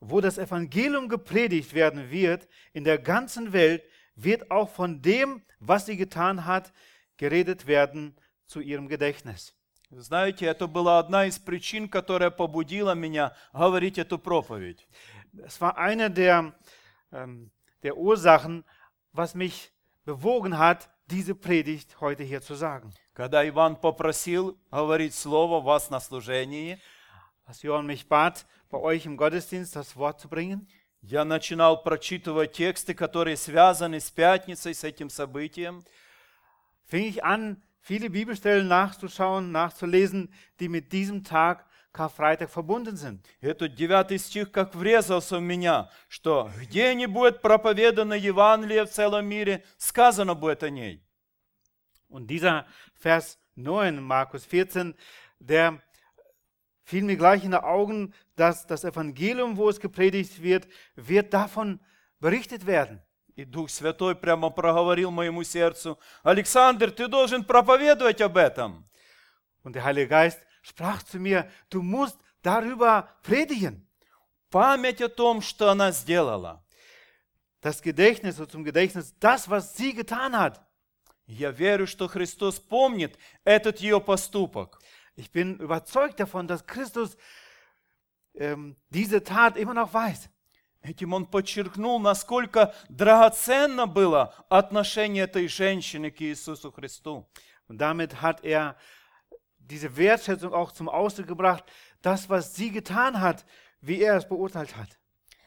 Wo 0.00 0.20
das 0.20 0.38
Evangelium 0.38 1.08
gepredigt 1.08 1.72
werden 1.74 2.10
wird 2.10 2.48
in 2.72 2.84
der 2.84 2.98
ganzen 2.98 3.52
Welt, 3.52 3.82
wird 4.14 4.50
auch 4.50 4.70
von 4.70 5.02
dem, 5.02 5.42
was 5.58 5.86
sie 5.86 5.96
getan 5.96 6.44
hat, 6.44 6.72
geredet 7.16 7.66
werden 7.66 8.16
zu 8.46 8.60
ihrem 8.60 8.88
Gedächtnis. 8.88 9.52
Вы 9.88 10.02
Знаете, 10.02 10.46
это 10.46 10.66
была 10.66 10.98
одна 10.98 11.26
из 11.26 11.38
причин, 11.38 11.88
которая 11.88 12.30
побудила 12.30 12.94
меня 12.94 13.34
говорить 13.52 13.98
эту 13.98 14.18
проповедь. 14.18 14.86
Es 15.44 15.60
war 15.60 15.76
eine 15.78 16.10
der, 16.10 16.52
ähm, 17.12 17.50
der 17.82 17.96
Ursachen, 17.96 18.64
was 19.12 19.34
mich 19.34 19.72
bewogen 20.04 20.58
hat, 20.58 20.90
diese 21.06 21.34
Predigt 21.34 22.00
heute 22.00 22.22
hier 22.22 22.40
zu 22.40 22.54
sagen. 22.54 22.92
Когда 23.14 23.46
Иван 23.48 23.76
попросил 23.76 24.58
говорить 24.70 25.14
слово 25.14 25.60
вас 25.60 25.90
на 25.90 26.00
служении, 26.00 26.78
Als 27.46 27.62
Johann 27.62 27.86
mich 27.86 28.08
bat, 28.08 28.44
bei 28.70 28.78
euch 28.78 29.06
im 29.06 29.16
Gottesdienst 29.16 29.76
das 29.76 29.96
Wort 29.96 30.20
zu 30.20 30.28
bringen, 30.28 30.66
я 31.00 31.24
начинал 31.24 31.80
прочитывать 31.84 32.52
тексты, 32.52 32.92
которые 32.92 33.36
связаны 33.36 34.00
с 34.00 34.10
пятницей, 34.10 34.74
с 34.74 34.82
этим 34.82 35.08
событием. 35.08 35.84
fing 36.88 37.04
ich 37.04 37.22
an, 37.24 37.62
viele 37.80 38.10
Bibelstellen 38.10 38.66
nachzuschauen, 38.66 39.52
nachzulesen, 39.52 40.32
die 40.58 40.68
mit 40.68 40.92
diesem 40.92 41.22
Tag 41.22 41.64
Karfreitag 41.91 42.49
verbunden 42.49 42.95
sind. 42.95 43.25
Этот 43.41 43.75
девятый 43.75 44.17
стих 44.17 44.51
как 44.51 44.73
врезался 44.75 45.37
в 45.37 45.41
меня, 45.41 45.89
что 46.07 46.49
где 46.59 46.93
не 46.95 47.05
будет 47.05 47.41
проповедано 47.41 48.13
Евангелие 48.13 48.85
в 48.85 48.89
целом 48.89 49.25
мире, 49.25 49.63
сказано 49.77 50.33
будет 50.33 50.63
о 50.63 50.69
ней. 50.69 51.03
Und 52.07 52.27
dieser 52.27 52.65
Vers 52.95 53.37
9, 53.55 54.01
Markus 54.01 54.45
14, 54.45 54.95
der 55.39 55.81
fiel 56.83 57.03
mir 57.03 57.17
gleich 57.17 57.43
in 57.43 57.51
die 57.51 57.57
Augen, 57.57 58.13
dass 58.35 58.65
das 58.67 58.83
Evangelium, 58.83 59.57
wo 59.57 59.69
es 59.69 59.79
gepredigt 59.79 60.41
wird, 60.41 60.67
wird 60.95 61.33
davon 61.33 61.79
berichtet 62.19 62.65
werden. 62.65 63.01
И 63.35 63.45
Дух 63.45 63.69
Святой 63.69 64.15
прямо 64.15 64.49
проговорил 64.49 65.09
моему 65.09 65.43
сердцу, 65.43 65.97
Александр, 66.21 66.91
ты 66.91 67.07
должен 67.07 67.45
проповедовать 67.45 68.21
об 68.21 68.37
этом. 68.37 68.85
Und 69.63 69.73
der 69.73 69.83
Heilige 69.85 70.07
Geist 70.07 70.39
sprach 70.61 71.03
zu 71.03 71.19
mir, 71.19 71.49
du 71.69 71.81
musst 71.81 72.17
darüber 72.41 73.09
predigen. 73.23 73.87
Память 74.49 75.01
о 75.01 75.09
том, 75.09 75.41
что 75.41 75.69
она 75.69 75.91
сделала. 75.91 76.63
Das 77.61 77.81
Gedächtnis 77.81 78.39
und 78.39 78.51
zum 78.51 78.63
Gedächtnis 78.63 79.13
das, 79.19 79.49
was 79.49 79.75
sie 79.75 79.93
getan 79.93 80.37
hat. 80.37 80.61
Я 81.25 81.51
верю, 81.51 81.87
что 81.87 82.07
Христос 82.07 82.59
помнит 82.59 83.17
этот 83.45 83.79
ее 83.79 84.01
поступок. 84.01 84.79
Ich 85.15 85.31
bin 85.31 85.57
überzeugt 85.57 86.19
davon, 86.19 86.47
dass 86.47 86.65
Christus 86.65 87.15
ähm, 88.33 88.75
diese 88.89 89.23
Tat 89.23 89.55
immer 89.55 89.73
noch 89.73 89.93
weiß. 89.93 90.29
Этим 90.81 91.13
он 91.13 91.27
подчеркнул, 91.27 91.99
насколько 91.99 92.73
драгоценно 92.89 93.85
было 93.85 94.33
отношение 94.49 95.25
этой 95.25 95.47
женщины 95.47 96.09
к 96.09 96.19
Иисусу 96.21 96.71
Христу. 96.71 97.29
Und 97.67 97.77
damit 97.77 98.21
hat 98.21 98.43
er 98.43 98.75
diese 99.60 99.96
Wertschätzung 99.96 100.52
auch 100.52 100.72
zum 100.72 100.88
Ausdruck 100.88 101.26
gebracht, 101.26 101.64
das, 102.02 102.28
was 102.28 102.54
sie 102.54 102.70
getan 102.70 103.20
hat, 103.20 103.44
wie 103.80 104.00
er 104.00 104.16
es 104.16 104.28
beurteilt 104.28 104.76
hat. 104.76 104.98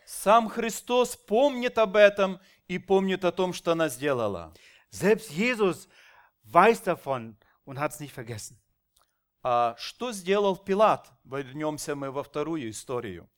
Сам 0.05 0.49
Христос 0.49 1.15
помнит 1.15 1.77
об 1.77 1.95
этом 1.95 2.39
и 2.67 2.79
помнит 2.79 3.23
о 3.23 3.31
том, 3.31 3.53
что 3.53 3.73
она 3.73 3.89
сделала. 3.89 4.53
Selbst 4.89 5.31
Jesus 5.31 5.87
weiß 6.43 6.83
davon 6.83 7.37
und 7.63 7.77
hat 7.77 7.91
es 7.91 7.99
nicht 7.99 8.13
vergessen. 8.13 8.57
А 9.43 9.75
что 9.77 10.11
сделал 10.11 10.57
Пилат? 10.57 11.11
Вернемся 11.23 11.95
мы 11.95 12.11
во 12.11 12.23
вторую 12.23 12.69
историю. 12.71 13.29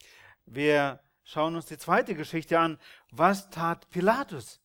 Wir 0.46 1.00
schauen 1.24 1.56
uns 1.56 1.66
die 1.66 1.78
zweite 1.78 2.16
Geschichte 2.16 2.58
an. 2.58 2.80
Was 3.12 3.50
tat 3.50 3.88
Pilatus? 3.90 4.60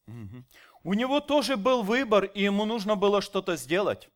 У 0.83 0.95
него 0.95 1.21
тоже 1.21 1.57
был 1.57 1.83
выбор, 1.83 2.25
и 2.25 2.43
ему 2.43 2.65
нужно 2.65 2.95
было 2.95 3.21
что-то 3.21 3.57
сделать. 3.57 4.09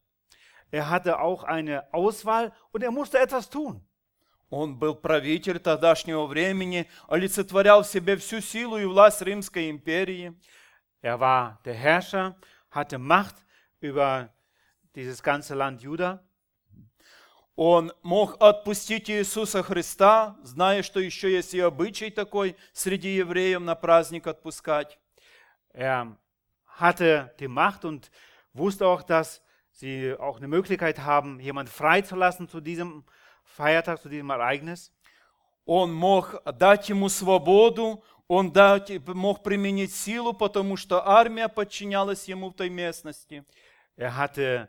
Er 0.70 0.88
hatte 0.88 1.20
auch 1.20 1.44
eine 1.44 1.92
Auswahl 1.92 2.52
und 2.72 2.82
er 2.82 2.90
musste 2.90 3.18
etwas 3.18 3.48
tun. 3.50 3.82
Он 4.50 4.76
был 4.76 4.96
правитель 4.96 5.60
тогдашнего 5.60 6.26
времени, 6.26 6.88
олицетворял 7.08 7.84
в 7.84 7.86
себе 7.86 8.16
всю 8.16 8.40
силу 8.40 8.78
и 8.78 8.84
власть 8.84 9.22
Римской 9.22 9.70
империи. 9.70 10.34
Er 11.02 11.20
war 11.20 11.60
der 11.64 11.74
Herrscher, 11.74 12.36
hatte 12.68 12.98
Macht 12.98 13.36
über 13.80 14.34
dieses 14.94 15.22
ganze 15.22 15.54
Land 15.54 15.82
Juda. 15.82 16.20
Он 17.54 17.92
мог 18.02 18.40
отпустить 18.40 19.10
Иисуса 19.10 19.62
Христа, 19.62 20.36
зная, 20.42 20.82
что 20.82 20.98
еще 20.98 21.30
есть 21.30 21.52
и 21.54 21.60
обычай 21.60 22.10
такой 22.10 22.56
среди 22.72 23.16
евреев 23.16 23.60
на 23.60 23.74
праздник 23.74 24.26
отпускать. 24.26 24.98
Er 25.72 26.16
hatte 26.64 27.34
die 27.38 27.48
Macht 27.48 27.84
und 27.84 28.10
wusste 28.52 28.86
auch, 28.86 29.02
dass 29.02 29.42
sie 29.74 30.14
auch 30.18 30.38
eine 30.38 30.48
Möglichkeit 30.48 31.00
haben, 31.00 31.40
jemand 31.40 31.68
freizulassen 31.68 32.48
zu 32.48 32.60
diesem 32.60 33.04
Feiertag, 33.44 34.00
zu 34.00 34.08
diesem 34.08 34.30
Ereignis. 34.30 34.92
Он 35.64 35.92
мог 35.92 36.42
дать 36.58 36.88
ему 36.88 37.08
свободу, 37.08 38.02
он 38.26 38.52
дать, 38.52 38.90
мог 39.06 39.42
применить 39.42 39.94
силу, 39.94 40.32
потому 40.32 40.76
что 40.76 41.06
армия 41.06 41.48
подчинялась 41.48 42.28
ему 42.28 42.50
в 42.50 42.54
той 42.54 42.70
местности. 42.70 43.44
Er 43.96 44.16
hatte 44.16 44.68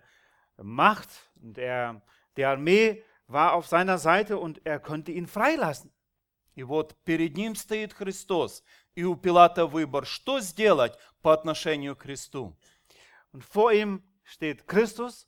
Macht 0.58 1.10
und 1.42 1.58
er, 1.58 2.02
die 2.38 2.46
Armee 2.46 3.04
war 3.28 3.54
auf 3.54 3.68
seiner 3.68 3.98
Seite 3.98 4.38
und 4.38 4.62
er 4.66 4.80
konnte 4.80 5.12
ihn 5.12 5.28
freilassen. 5.28 5.92
И 6.54 6.64
вот 6.64 6.96
перед 7.06 7.38
ним 7.38 7.56
стоит 7.56 7.94
Христос, 7.94 8.64
и 8.94 9.04
у 9.04 9.16
Пилата 9.16 9.66
выбор, 9.66 10.06
что 10.06 10.40
сделать 10.42 10.98
по 11.22 11.34
отношению 11.34 11.96
к 11.96 12.02
Христу. 12.02 12.58
Und 13.32 13.46
vor 13.46 13.72
ihm 13.72 14.04
steht 14.26 14.68
Christus 14.68 15.28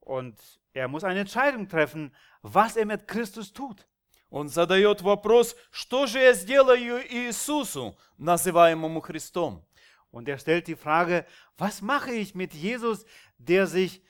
und 0.00 0.38
er 0.72 0.88
muss 0.88 1.04
eine 1.04 1.20
Entscheidung 1.20 1.68
treffen, 1.68 2.14
was 2.42 2.76
er 2.76 2.86
mit 2.86 3.06
Christus 3.06 3.52
tut. 3.52 3.86
Он 4.30 4.48
задает 4.48 5.00
вопрос, 5.00 5.54
что 5.70 6.06
же 6.06 6.18
я 6.18 6.34
сделаю 6.34 7.00
Иисусу, 7.08 7.96
называемому 8.18 9.00
Христом. 9.00 9.64
Und 10.10 10.28
er 10.28 10.38
stellt 10.38 10.66
die 10.66 10.74
Frage, 10.74 11.24
was 11.56 11.80
mache 11.80 12.12
ich 12.12 12.34
mit 12.34 12.52
Jesus, 12.52 13.04
der 13.38 13.66
sich 13.66 14.02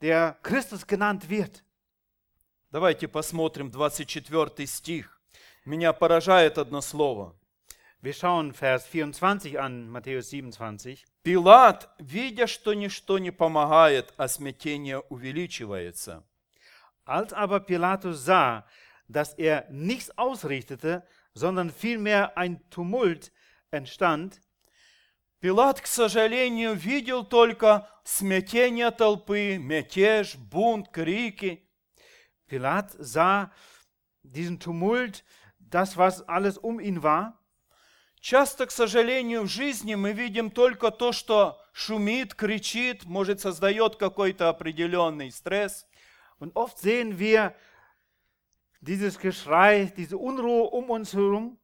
der 0.00 0.36
Christus 0.42 0.86
genannt 0.86 1.28
wird? 1.28 1.64
Давайте 2.70 3.08
посмотрим 3.08 3.70
24 3.70 4.68
стих. 4.68 5.20
Меня 5.64 5.92
поражает 5.92 6.58
одно 6.58 6.80
слово. 6.80 7.34
Wir 8.00 8.14
schauen 8.14 8.52
Vers 8.52 8.86
24 8.86 9.58
an, 9.58 9.88
Matthäus 9.88 10.30
27. 10.30 11.04
Пилат, 11.23 11.89
видя, 11.99 12.47
что 12.47 12.73
ничто 12.73 13.17
не 13.17 13.31
помогает, 13.31 14.13
а 14.17 14.27
смятение 14.27 14.99
увеличивается, 14.99 16.23
Als 17.05 17.33
aber 17.33 17.59
Pilatus 17.59 18.25
sah, 18.25 18.65
dass 19.07 19.33
er 19.33 19.65
nichts 19.69 20.17
ausrichtete, 20.17 21.05
sondern 21.33 21.69
vielmehr 21.69 22.37
ein 22.37 22.61
Tumult 22.69 23.31
entstand, 23.71 24.41
Пилат, 25.43 25.81
к 25.81 25.87
сожалению, 25.87 26.73
видел 26.73 27.25
только 27.25 27.85
смятение 28.05 28.91
толпы, 28.91 29.57
мятеж, 29.57 30.35
бунт, 30.37 30.87
крики. 30.87 31.69
Pilat 32.47 32.95
sah 32.97 33.51
diesen 34.23 34.57
Tumult, 34.57 35.25
das, 35.59 35.97
was 35.97 36.21
alles 36.29 36.57
um 36.57 36.79
ihn 36.79 37.03
war. 37.03 37.42
Часто, 38.23 38.67
к 38.67 38.71
сожалению, 38.71 39.41
в 39.41 39.47
жизни 39.47 39.95
мы 39.95 40.13
видим 40.13 40.49
только 40.49 40.91
то, 40.91 41.11
что 41.11 41.59
шумит, 41.73 42.33
кричит, 42.33 43.03
может, 43.03 43.41
создает 43.41 43.97
какой-то 43.97 44.47
определенный 44.47 45.29
стресс. 45.29 45.85
Und 46.39 46.53
oft 46.55 46.77
sehen 46.79 47.19
wir 47.19 47.53
dieses 48.79 49.19
Geschrei, 49.19 49.91
diese 49.97 50.15
Unruhe 50.17 50.69
um 50.69 50.89
uns 50.89 51.13
herum. 51.13 51.57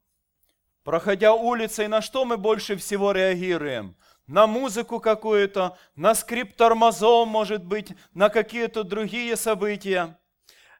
Проходя 0.84 1.34
улицей, 1.34 1.88
на 1.88 2.02
что 2.02 2.26
мы 2.26 2.36
больше 2.36 2.76
всего 2.76 3.14
реагируем? 3.14 3.96
На 4.28 4.46
музыку 4.46 5.00
какую-то, 5.00 5.78
на 5.96 6.14
скрип 6.14 6.58
тормозов, 6.58 7.26
может 7.26 7.64
быть, 7.64 7.94
на 8.14 8.28
какие-то 8.28 8.84
другие 8.84 9.38
события. 9.38 10.20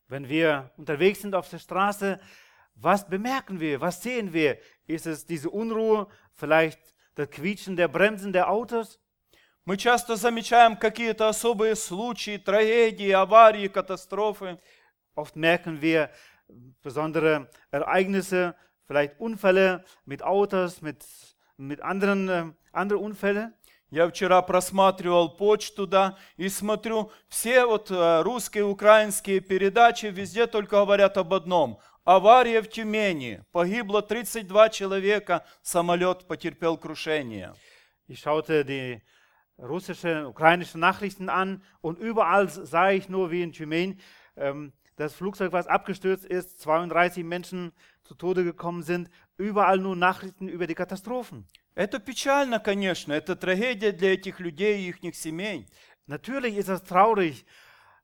Wenn 0.10 0.28
wir 0.28 0.72
unterwegs 0.76 1.22
sind 1.22 1.34
auf 1.34 1.50
der 1.50 1.60
Straße, 1.60 2.20
was 2.82 3.08
bemerken 3.08 3.60
wir, 3.60 3.82
was 3.82 4.02
sehen 4.02 4.34
wir? 4.34 4.58
Ist 4.88 5.06
es 5.06 5.26
diese 5.26 5.50
Unruhe, 5.50 6.08
vielleicht 6.34 6.80
das 7.16 7.30
Quietschen 7.30 7.76
der 7.76 7.88
Bremsen 7.88 8.34
der 8.34 8.50
Autos? 8.50 9.00
Мы 9.66 9.78
часто 9.78 10.16
замечаем 10.16 10.78
какие-то 10.78 11.28
особые 11.28 11.76
случаи, 11.76 12.38
трагедии, 12.38 13.12
аварии, 13.12 13.68
катастрофы. 13.68 14.60
Oft 15.16 15.36
merken 15.36 15.82
wir 15.82 16.10
besondere 16.82 17.52
Ereignisse, 17.70 18.56
vielleicht 18.88 19.20
Unfälle 19.20 19.86
mit 20.06 20.24
Autos, 20.24 20.82
mit, 20.82 21.06
mit 21.58 21.82
anderen 21.82 22.30
äh, 22.30 22.46
andere 22.72 23.00
Unfälle. 23.00 23.54
Я 23.92 24.08
вчера 24.08 24.44
просматривал 24.44 25.36
почту, 25.36 25.88
да, 25.88 26.16
и 26.38 26.48
смотрю, 26.48 27.12
все 27.28 27.66
вот 27.66 27.90
э, 27.90 28.22
русские, 28.22 28.66
украинские 28.66 29.40
передачи 29.40 30.06
везде 30.08 30.46
только 30.46 30.78
говорят 30.78 31.18
об 31.18 31.34
одном. 31.34 31.80
Авария 32.09 32.61
в 32.61 32.69
Тюмени. 32.69 33.43
Погибло 33.53 34.03
32 34.03 34.71
человека, 34.71 35.45
самолет 35.63 36.27
потерпел 36.27 36.77
крушение. 36.77 37.55
Ich 38.09 38.21
schaute 38.21 38.65
die 38.65 39.01
russische, 39.59 40.29
ukrainische 40.29 40.79
Nachrichten 40.79 41.29
an 41.29 41.63
und 41.81 41.99
überall 41.99 42.49
sah 42.49 42.91
ich 42.91 43.09
nur 43.09 43.31
wie 43.31 43.43
in 43.43 43.53
Thymen 43.53 44.01
ähm, 44.37 44.73
das 44.97 45.15
Flugzeug, 45.15 45.53
was 45.53 45.67
abgestürzt 45.67 46.25
ist, 46.25 46.61
32 46.61 47.25
Menschen 47.25 47.73
zu 48.05 48.15
Tode 48.15 48.45
gekommen 48.45 48.83
sind. 48.83 49.11
Überall 49.37 49.79
nur 49.79 49.97
Nachrichten 49.97 50.49
über 50.49 50.67
die 50.67 50.75
Katastrophen. 50.75 51.47
Это 51.75 51.99
печально, 51.99 52.61
конечно, 52.61 53.13
это 53.13 53.35
трагедия 53.35 53.91
для 53.91 54.13
этих 54.15 54.39
людей 54.39 54.87
и 54.87 55.09
их 55.09 55.17
семей. 55.17 55.67
Natürlich 56.07 56.57
ist 56.57 56.69
das 56.69 56.85
traurig 56.85 57.45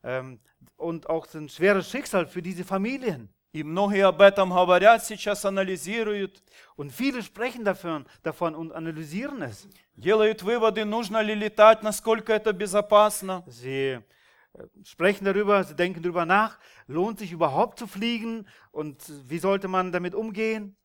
ähm, 0.02 0.40
und 0.76 1.08
auch 1.08 1.32
ein 1.34 1.48
schweres 1.48 1.88
Schicksal 1.88 2.26
für 2.26 2.42
diese 2.42 2.64
Familien. 2.64 3.28
И 3.54 3.64
многие 3.64 4.06
об 4.06 4.20
этом 4.20 4.50
говорят, 4.50 5.04
сейчас 5.04 5.44
анализируют, 5.44 6.42
Und 6.76 6.92
viele 6.92 7.22
sprechen 7.22 7.64
davon, 7.64 8.06
davon 8.22 8.54
und 8.54 8.72
analysieren 8.72 9.42
es. 9.42 9.68
делают 9.96 10.42
выводы, 10.42 10.84
нужно 10.84 11.20
ли 11.20 11.34
летать, 11.34 11.82
насколько 11.82 12.32
это 12.32 12.52
безопасно. 12.52 13.42
Sie 13.48 13.98
äh, 14.54 14.66
sprechen 14.84 15.24
darüber, 15.24 15.64
sie 15.64 15.74
denken 15.74 16.00
darüber 16.02 16.24
nach, 16.24 16.58
lohnt 16.86 17.18
sich 17.18 17.32
überhaupt 17.32 17.78
zu 17.78 17.86
fliegen 17.86 18.46
und 18.70 19.02
wie 19.28 19.38
sollte 19.38 19.68
man 19.68 19.92
damit 19.92 20.14
umgehen? 20.14 20.76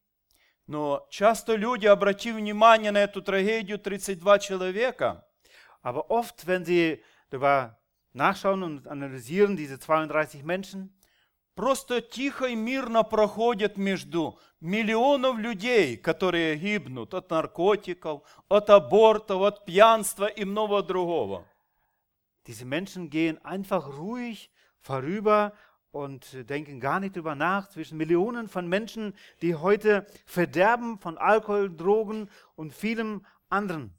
Но 0.68 1.06
часто 1.12 1.56
люди, 1.56 1.86
обратив 1.86 2.38
внимание 2.38 2.92
на 2.92 3.04
эту 3.04 3.22
трагедию 3.22 3.78
32 3.78 4.42
человека, 4.42 5.24
Aber 5.84 6.10
oft, 6.10 6.48
wenn 6.48 6.66
sie 6.66 7.04
darüber 7.30 7.80
nachschauen 8.14 8.64
und 8.64 8.88
analysieren, 8.88 9.56
diese 9.56 9.78
32 9.78 10.44
Menschen, 10.44 10.92
просто 11.61 12.01
тихо 12.01 12.47
и 12.47 12.55
мирно 12.55 13.03
проходят 13.03 13.77
между 13.77 14.39
миллионов 14.63 15.37
людей, 15.37 15.99
которые 15.99 16.57
гибнут 16.57 17.13
от 17.13 17.29
наркотиков, 17.29 18.23
от 18.49 18.71
абортов, 18.71 19.43
от 19.43 19.67
пьянства 19.67 20.25
и 20.25 20.47
много 20.47 20.83
другого. 20.83 21.45
diese 22.47 22.65
Menschen 22.65 23.11
gehen 23.11 23.37
einfach 23.45 23.99
ruhig 23.99 24.51
vorüber 24.79 25.53
und 25.93 26.49
denken 26.49 26.81
gar 26.81 26.99
nicht 26.99 27.15
darüber 27.15 27.35
nach, 27.35 27.69
zwischen 27.69 27.99
Millionen 27.99 28.49
von 28.49 28.67
Menschen, 28.67 29.13
die 29.43 29.55
heute 29.55 30.07
verderben 30.25 30.99
von 30.99 31.19
Alkohol, 31.19 31.69
Drogen 31.69 32.31
und 32.57 32.73
vielem 32.73 33.27
anderen. 33.51 33.93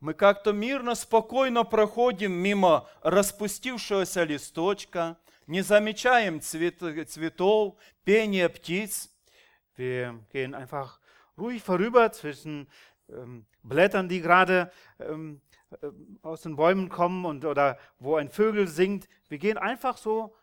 Мы 0.00 0.14
как-то 0.14 0.52
мирно, 0.52 0.96
спокойно 0.96 1.62
проходим 1.62 2.32
мимо 2.32 2.88
распустившегося 3.02 4.24
листочка, 4.24 5.16
не 5.47 5.61
замечаем 5.61 6.39
цвет- 6.41 7.05
цветов, 7.09 7.75
пения 8.03 8.49
птиц. 8.49 9.09
Wir 9.77 10.19
gehen 10.31 10.53
einfach 10.53 10.99
ruhig 11.37 11.63
vorüber 11.63 12.11
zwischen 12.11 12.67
ähm, 13.09 13.45
Blättern, 13.63 14.09
die 14.09 14.21
gerade 14.21 14.71
ähm, 14.99 15.41
äh, 15.81 15.87
aus 16.21 16.41
den 16.41 16.55
Bäumen 16.55 16.89
kommen 16.89 17.25
und, 17.25 17.45
oder 17.45 17.77
wo 17.99 18.15
ein 18.15 18.29
Vögel 18.29 18.67
singt. 18.67 19.07
Wir 19.29 19.37
gehen 19.37 19.57
einfach 19.57 19.97
so 19.97 20.35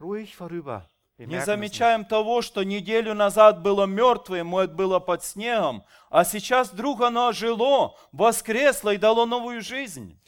ruhig 0.00 0.36
vorüber. 0.36 0.88
Wir 1.16 1.26
Не 1.26 1.34
merken 1.36 1.42
es 1.42 1.46
nicht. 1.46 1.74
замечаем 1.74 2.04
того, 2.06 2.42
что 2.42 2.62
неделю 2.64 3.14
назад 3.14 3.62
было 3.62 3.86
мертвое, 3.86 4.44
может, 4.44 4.74
было 4.74 4.98
под 4.98 5.22
снегом, 5.22 5.84
а 6.10 6.24
сейчас 6.24 6.72
вдруг 6.72 7.00
оно 7.02 7.28
ожило, 7.28 7.94
воскресло 8.12 8.94
и 8.94 8.96
дало 8.98 9.26
новую 9.26 9.60
жизнь. 9.62 10.18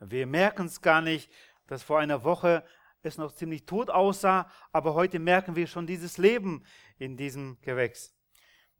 Wir 0.00 0.26
merken 0.26 0.66
es 0.66 0.80
gar 0.80 1.02
nicht, 1.02 1.30
dass 1.68 1.82
vor 1.82 1.98
einer 2.00 2.24
Woche 2.24 2.64
es 3.04 3.16
noch 3.16 3.32
ziemlich 3.32 3.64
tot 3.64 3.90
aussah, 3.90 4.50
aber 4.72 4.94
heute 4.94 5.18
merken 5.18 5.56
wir 5.56 5.66
schon 5.66 5.86
dieses 5.86 6.18
Leben 6.18 6.64
in 6.98 7.16
diesem 7.16 7.58
Gewächs. 7.62 8.14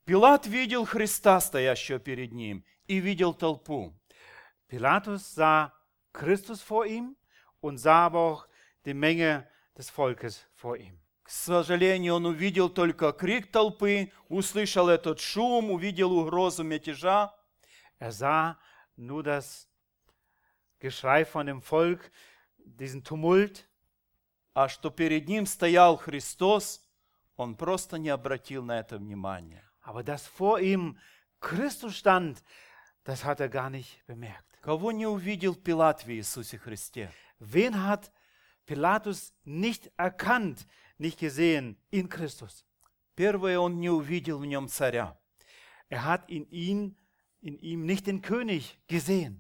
Пилат 0.05 0.47
видел 0.47 0.85
Христа, 0.85 1.41
стоящего 1.41 1.99
перед 1.99 2.33
ним, 2.33 2.65
и 2.87 3.01
видел 3.01 3.35
толпу. 3.35 3.95
Pilatus 4.69 5.35
sah 5.35 5.73
Christus 6.13 6.61
vor 6.63 6.87
ihm 6.87 7.17
und 7.61 7.79
sah 7.79 8.07
aber 8.07 8.19
auch 8.19 8.49
die 8.85 8.95
Menge 8.95 9.49
des 9.77 9.91
Volkes 9.91 10.47
vor 10.55 10.77
ihm. 10.77 10.99
К 11.23 11.31
сожалению, 11.31 12.17
он 12.17 12.27
увидел 12.27 12.69
только 12.69 13.13
крик 13.13 13.53
толпы, 13.53 14.11
услышал 14.29 14.89
этот 14.89 15.21
шум, 15.21 15.71
увидел 15.71 16.13
угрозу 16.13 16.65
мятежа. 16.65 17.33
Er 17.99 18.11
sah 18.11 18.59
nur 18.97 19.23
das 19.23 19.69
Geschrei 20.81 21.25
von 21.25 21.47
dem 21.47 21.63
Volk, 21.63 22.11
diesen 22.59 23.05
Tumult, 23.05 23.69
А 24.56 24.68
что 24.68 24.90
перед 24.90 25.28
ним 25.28 25.46
стоял 25.46 25.98
Христос, 25.98 26.82
он 27.36 27.56
просто 27.56 27.98
не 27.98 28.10
обратил 28.10 28.64
на 28.64 28.80
это 28.80 28.98
внимания. 28.98 29.66
aber 29.86 30.04
dass 30.04 30.26
vor 30.26 30.60
ihm 30.60 30.98
Christus 31.40 31.96
stand, 31.96 32.44
das 33.04 33.24
hat 33.24 33.40
er 33.40 33.50
gar 33.50 33.70
nicht 33.70 34.04
bemerkt. 34.08 34.44
Кого 34.62 34.92
не 34.92 35.06
увидел 35.06 35.56
Пилат 35.56 36.04
в 36.06 36.10
Иисусе 36.10 36.58
Христе? 36.58 37.12
Wen 37.40 37.84
hat 37.84 38.12
Pilatus 38.66 39.32
nicht 39.44 39.92
erkannt, 39.96 40.66
nicht 40.98 41.20
gesehen 41.20 41.78
in 41.92 42.10
Christus? 42.10 42.66
Первое, 43.16 43.60
он 43.60 43.80
не 43.80 43.90
увидел 43.90 44.40
в 44.40 44.46
нем 44.46 44.68
царя. 44.68 45.16
Er 45.88 46.04
hat 46.04 46.28
in, 46.30 46.50
ihn, 46.50 46.98
in 47.42 47.60
ihm 47.60 47.86
nicht 47.86 48.08
den 48.08 48.24
König 48.24 48.80
gesehen. 48.88 49.40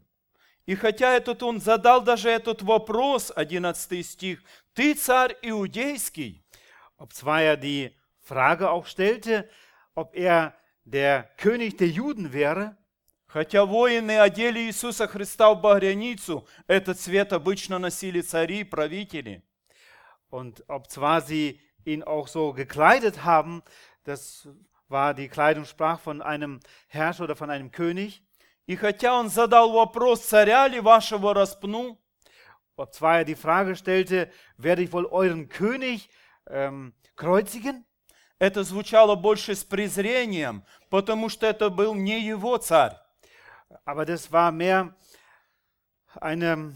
И 0.67 0.75
хотя 0.75 1.13
этот 1.13 1.41
он 1.41 1.59
задал 1.59 2.03
даже 2.03 2.29
этот 2.29 2.61
вопрос, 2.61 3.31
11 3.35 4.05
стих, 4.05 4.43
«Ты 4.74 4.94
царь 4.94 5.36
иудейский», 5.42 6.44
Ob 7.00 7.14
zwar 7.14 7.40
er 7.40 7.56
die 7.56 7.96
Frage 8.20 8.70
auch 8.70 8.84
stellte, 8.84 9.48
ob 9.94 10.14
er 10.14 10.54
der 10.84 11.22
König 11.38 11.78
der 11.78 11.88
Juden 11.88 12.34
wäre, 12.34 12.76
хотя 13.26 13.64
воины 13.64 14.18
одели 14.18 14.58
Иисуса 14.66 15.08
Христа 15.08 15.54
в 15.54 15.62
багряницу, 15.62 16.46
этот 16.66 17.00
цвет 17.00 17.32
обычно 17.32 17.78
носили 17.78 18.20
цари, 18.20 18.64
правители, 18.64 19.42
und 20.28 20.62
ob 20.68 20.90
zwar 20.90 21.22
sie 21.22 21.58
ihn 21.86 22.02
auch 22.02 22.28
so 22.28 22.52
gekleidet 22.52 23.24
haben, 23.24 23.62
das 24.04 24.46
war 24.88 25.14
die 25.14 25.28
Kleidungssprache 25.28 26.02
von 26.02 26.20
einem 26.20 26.60
Herrscher 26.88 27.24
oder 27.24 27.34
von 27.34 27.48
einem 27.48 27.70
König, 27.70 28.22
и 28.66 28.76
хотя 28.76 29.18
он 29.18 29.30
задал 29.30 29.72
вопрос, 29.72 30.20
царя 30.20 30.68
ли 30.68 30.80
вашего 30.80 31.32
распну, 31.32 31.98
ob 32.76 32.94
zwar 32.94 33.18
er 33.18 33.24
die 33.24 33.34
Frage 33.34 33.76
stellte, 33.76 34.30
werde 34.56 34.82
ich 34.82 34.92
wohl 34.92 35.06
euren 35.06 35.48
König 35.48 36.08
ähm, 36.48 36.94
kreuzigen, 37.16 37.84
это 38.38 38.64
звучало 38.64 39.16
больше 39.16 39.54
с 39.54 39.64
презрением, 39.64 40.64
потому 40.88 41.28
что 41.28 41.46
это 41.46 41.68
был 41.68 41.94
не 41.94 42.20
его 42.20 42.56
царь. 42.56 42.96
aber 43.84 44.04
das 44.04 44.32
war 44.32 44.52
mehr 44.52 44.96
eine, 46.20 46.74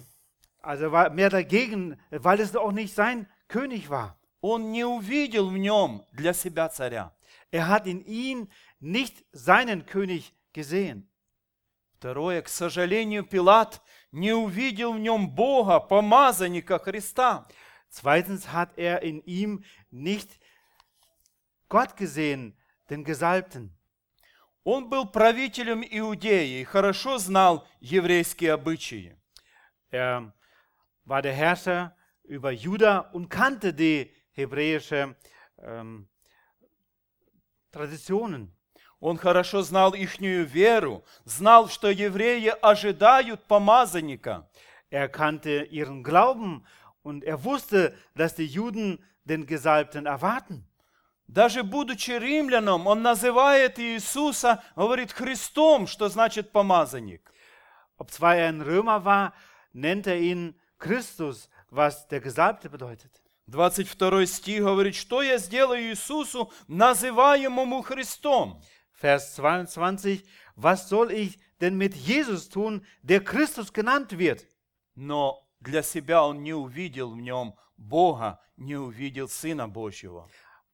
also 0.60 0.92
war 0.92 1.10
mehr 1.10 1.30
dagegen, 1.30 2.00
weil 2.10 2.40
es 2.40 2.54
auch 2.56 2.72
nicht 2.72 2.94
sein 2.94 3.26
König 3.48 3.90
war. 3.90 4.18
Он 4.40 4.72
не 4.72 4.84
увидел 4.84 5.48
в 5.48 5.56
нем 5.56 6.04
для 6.12 6.34
себя 6.34 6.68
царя. 6.68 7.16
Er 7.50 7.68
hat 7.68 7.86
in 7.86 8.04
ihn 8.04 8.50
nicht 8.78 9.24
seinen 9.32 9.86
König 9.86 10.34
gesehen. 10.52 11.08
Второе, 11.98 12.42
к 12.42 12.48
сожалению, 12.48 13.24
Пилат 13.24 13.80
не 14.11 14.33
увидел 14.33 14.93
в 14.93 14.99
нем 14.99 15.29
Бога, 15.29 15.79
помазанника 15.79 16.79
Христа. 16.79 17.47
Zweitens 17.89 18.51
hat 18.51 18.77
er 18.77 19.01
in 19.01 19.21
ihm 19.25 19.63
nicht 19.91 20.39
Gott 21.69 21.95
gesehen, 21.97 22.55
den 22.89 23.03
Gesalbten. 23.03 23.75
Он 24.63 24.89
был 24.89 25.07
правителем 25.07 25.81
Иудеи 25.81 26.61
и 26.61 26.63
хорошо 26.63 27.17
знал 27.17 27.67
еврейские 27.79 28.53
обычаи. 28.53 29.17
Er 29.91 30.31
war 31.05 31.21
der 31.23 31.33
Herrscher 31.33 31.95
über 32.23 32.51
Juda 32.51 32.99
und 32.99 33.29
kannte 33.29 33.73
die 33.73 34.13
hebräische 34.33 35.15
ähm, 35.57 36.07
Traditionen. 37.71 38.55
Он 38.99 39.17
хорошо 39.17 39.61
знал 39.61 39.93
ихнюю 39.93 40.45
веру, 40.45 41.03
знал, 41.23 41.69
что 41.69 41.89
евреи 41.89 42.53
ожидают 42.61 43.43
помазанника. 43.45 44.49
Er 44.91 45.07
kannte 45.07 45.63
ihren 45.63 46.03
Glauben 46.03 46.65
und 47.03 47.23
er 47.23 47.43
wusste, 47.43 47.95
dass 48.15 48.35
die 48.35 48.47
Juden 48.47 48.99
den 49.23 49.45
Gesalbten 49.45 50.05
erwarten. 50.05 50.65
Даже 51.27 51.61
будучи 51.61 52.09
римляном, 52.09 52.87
он 52.87 53.03
называет 53.03 53.79
Иисуса, 53.79 54.63
говорит, 54.75 55.11
Христом, 55.11 55.85
что 55.85 56.09
значит 56.09 56.51
помазанник. 56.51 57.31
Ob 57.99 58.09
zwar 58.09 58.35
er 58.35 58.47
ein 58.49 58.61
Römer 58.61 59.05
war, 59.05 59.33
nennt 59.71 60.07
er 60.07 60.17
ihn 60.17 60.59
Christus, 60.79 61.47
was 61.69 62.07
der 62.07 62.19
Gesalbte 62.19 62.67
bedeutet. 62.67 63.21
22 63.45 64.25
стих 64.25 64.63
говорит, 64.63 64.95
что 64.95 65.21
я 65.21 65.37
сделаю 65.37 65.91
Иисусу, 65.91 66.51
называемому 66.67 67.83
Христом. 67.83 68.61
Vers 68.98 69.34
22, 69.34 70.22
was 70.56 70.88
soll 70.88 71.10
ich 71.10 71.38
denn 71.60 71.76
mit 71.76 71.94
Jesus 71.94 72.48
tun, 72.48 72.84
der 73.02 73.22
Christus 73.22 73.72
genannt 73.72 74.18
wird? 74.18 74.46
Но 74.94 75.48
для 75.60 75.82
себя 75.82 76.24
он 76.24 76.42
не 76.42 76.54
увидел 76.54 77.10
в 77.10 77.20
нем 77.20 77.54
Бога, 77.76 78.40
не 78.56 78.76
увидел 78.76 79.28
Сына 79.28 79.68
Божьего. 79.68 80.28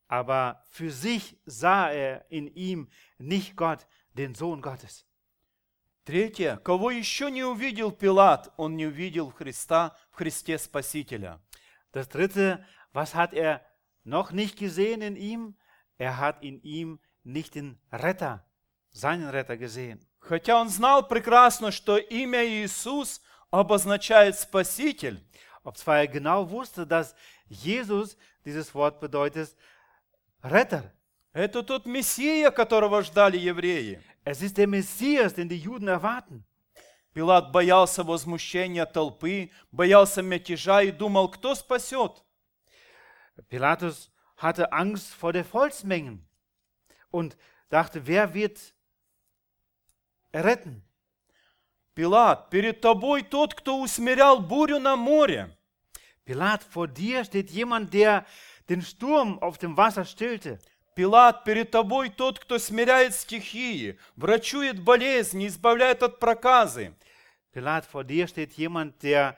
Aber 0.08 0.62
für 0.70 0.90
sich 0.90 1.38
sah 1.46 1.90
er 1.90 2.26
in 2.30 2.48
ihm 2.48 2.88
nicht 3.18 3.56
Gott, 3.56 3.86
den 4.14 4.34
Sohn 4.34 4.60
Gottes. 4.60 5.06
Третье, 6.04 6.56
кого 6.64 6.90
еще 6.90 7.30
не 7.30 7.44
увидел 7.44 7.92
Пилат, 7.92 8.52
он 8.56 8.76
не 8.76 8.86
увидел 8.86 9.30
Христа 9.30 9.96
в 10.10 10.16
Христе 10.16 10.58
Спасителя. 10.58 11.40
Das 11.92 12.08
dritte, 12.08 12.64
was 12.92 13.14
hat 13.14 13.32
er 13.32 13.64
noch 14.04 14.32
nicht 14.32 14.58
gesehen 14.58 15.02
in 15.02 15.16
ihm? 15.16 15.56
Er 15.98 16.18
hat 16.18 16.42
in 16.42 16.60
ihm 16.62 17.00
nicht 17.25 17.55
den 17.55 17.77
Retter, 17.91 18.45
seinen 18.91 19.29
Retter 19.29 19.57
gesehen. 19.57 19.99
Хотя 20.19 20.59
он 20.59 20.69
знал 20.69 21.07
прекрасно, 21.07 21.71
что 21.71 21.97
имя 21.97 22.45
Иисус 22.45 23.21
обозначает 23.51 24.37
Спаситель, 24.39 25.23
Ob 25.63 25.77
zwar 25.77 25.97
er 25.97 26.07
genau 26.07 26.49
wusste, 26.51 26.85
dass 26.85 27.15
Jesus 27.47 28.17
dieses 28.45 28.73
Wort 28.73 28.99
bedeutet 28.99 29.55
Retter. 30.43 30.91
это 31.33 31.63
тот 31.63 31.85
Мессия, 31.85 32.51
которого 32.51 33.01
ждали 33.03 33.37
евреи. 33.37 34.01
Es 34.23 34.41
ist 34.41 34.57
der 34.57 34.67
Messias, 34.67 35.33
den 35.33 35.49
die 35.49 35.59
Juden 35.59 35.87
erwarten. 35.87 36.45
Пилат 37.13 37.51
боялся 37.51 38.03
возмущения 38.03 38.85
толпы, 38.85 39.49
боялся 39.71 40.21
мятежа 40.21 40.81
и 40.81 40.91
думал, 40.91 41.29
кто 41.29 41.55
спасет. 41.55 42.23
Pilatus 43.49 44.11
hatte 44.37 44.71
Angst 44.71 45.13
vor 45.13 45.33
der 45.33 45.45
Volksmengen 45.45 46.27
und 47.14 47.36
dachte, 47.68 48.06
wer 48.06 48.34
wird 48.34 48.58
retten? 50.32 50.82
Пилат, 51.94 52.50
перед 52.50 52.80
тобой 52.80 53.22
тот, 53.22 53.54
кто 53.54 53.80
усмирял 53.80 54.40
бурю 54.40 54.78
на 54.78 54.96
море. 54.96 55.56
Pilat, 56.24 56.62
vor 56.62 56.86
dir 56.86 57.24
steht 57.24 57.50
jemand, 57.50 57.92
der 57.92 58.24
den 58.68 58.82
Sturm 58.82 59.38
auf 59.40 59.58
dem 59.58 59.76
Wasser 59.76 60.04
stillte. 60.04 60.60
Пилат, 60.94 61.44
перед 61.44 61.72
тобой 61.72 62.08
тот, 62.08 62.38
кто 62.38 62.58
смиряет 62.58 63.14
стихии, 63.14 63.98
врачует 64.16 64.80
болезни, 64.80 65.48
избавляет 65.48 66.02
от 66.02 66.20
проказы. 66.20 66.94
Pilat, 67.52 67.84
vor 67.84 68.04
dir 68.04 68.28
steht 68.28 68.52
jemand, 68.52 69.02
der 69.02 69.36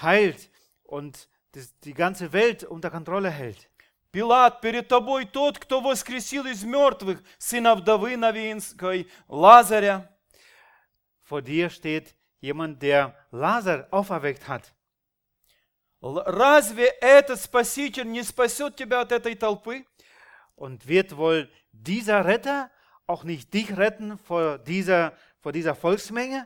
heilt 0.00 0.48
und 0.84 1.28
das, 1.52 1.76
die 1.80 1.94
ganze 1.94 2.32
Welt 2.32 2.62
unter 2.62 2.90
Kontrolle 2.90 3.30
hält. 3.30 3.68
Пилат, 4.13 4.61
перед 4.61 4.87
тобой 4.89 5.25
тот, 5.25 5.57
кто 5.57 5.81
воскресил 5.81 6.45
из 6.45 6.63
мертвых 6.63 7.23
сына 7.39 7.73
вдовы 7.73 8.15
Новинской, 8.15 9.09
Лазаря. 9.27 10.07
Vor 11.27 11.41
dir 11.41 11.71
steht 11.71 12.13
jemand, 12.39 12.79
der 12.79 13.15
Lazar 13.31 13.87
auferweckt 13.89 14.47
hat. 14.47 14.71
Разве 15.99 16.89
этот 17.01 17.41
Спаситель 17.41 18.11
не 18.11 18.21
спасет 18.21 18.75
тебя 18.75 19.01
от 19.01 19.11
этой 19.11 19.33
толпы? 19.33 19.83
Und 20.55 20.85
wird 20.85 21.17
wohl 21.17 21.49
dieser 21.71 22.23
Retter 22.23 22.69
auch 23.07 23.23
nicht 23.23 23.51
dich 23.51 23.75
retten 23.75 24.19
vor 24.19 24.59
dieser, 24.59 25.17
vor 25.39 25.53
dieser 25.53 25.73
Volksmenge? 25.73 26.45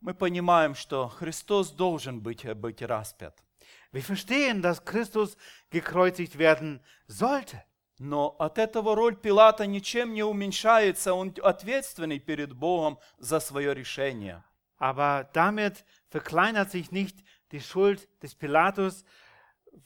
Мы 0.00 0.12
понимаем, 0.12 0.74
что 0.74 1.08
Христос 1.08 1.70
должен 1.70 2.20
быть, 2.20 2.44
быть 2.56 2.82
распят. 2.82 3.42
Wir 3.91 4.03
verstehen, 4.03 4.61
dass 4.61 4.83
Christus 4.83 5.37
gekreuzigt 5.69 6.37
werden 6.37 6.81
sollte. 7.07 7.63
Но 7.97 8.35
от 8.39 8.57
этого 8.57 8.93
роль 8.93 9.15
Пилата 9.15 9.65
ничем 9.65 10.13
не 10.13 10.23
уменьшается, 10.23 11.13
он 11.13 11.33
ответственный 11.41 12.19
перед 12.19 12.53
Богом 12.53 12.99
за 13.19 13.39
свое 13.39 13.73
решение. 13.73 14.43
Aber 14.77 15.29
damit 15.33 15.85
verkleinert 16.09 16.71
sich 16.71 16.91
nicht 16.91 17.23
die 17.51 17.61
Schuld 17.61 18.09
des 18.21 18.35
Pilatus, 18.35 19.05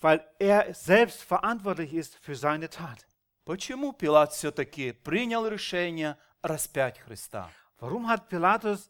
weil 0.01 0.25
er 0.39 0.73
selbst 0.73 1.21
verantwortlich 1.21 1.93
ist 1.93 2.15
für 2.17 2.35
seine 2.35 2.69
Tat. 2.69 3.05
Почему 3.45 3.93
Пилат 3.93 4.33
все-таки 4.33 4.91
принял 4.91 5.47
решение 5.47 6.17
распять 6.41 6.99
Христа? 6.99 7.51
Warum 7.79 8.07
hat 8.07 8.27
Pilatus 8.27 8.89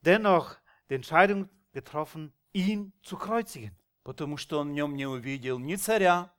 dennoch 0.00 0.56
die 0.88 0.94
Entscheidung 0.94 1.48
getroffen, 1.72 2.32
ihn 2.52 2.92
zu 3.02 3.16
kreuzigen? 3.16 3.76
Потому 4.03 4.37
что 4.37 4.59
он 4.59 4.69
в 4.69 4.73
нем 4.73 4.95
не 4.95 5.05
увидел 5.05 5.59
ни 5.59 5.75
царя, 5.75 6.31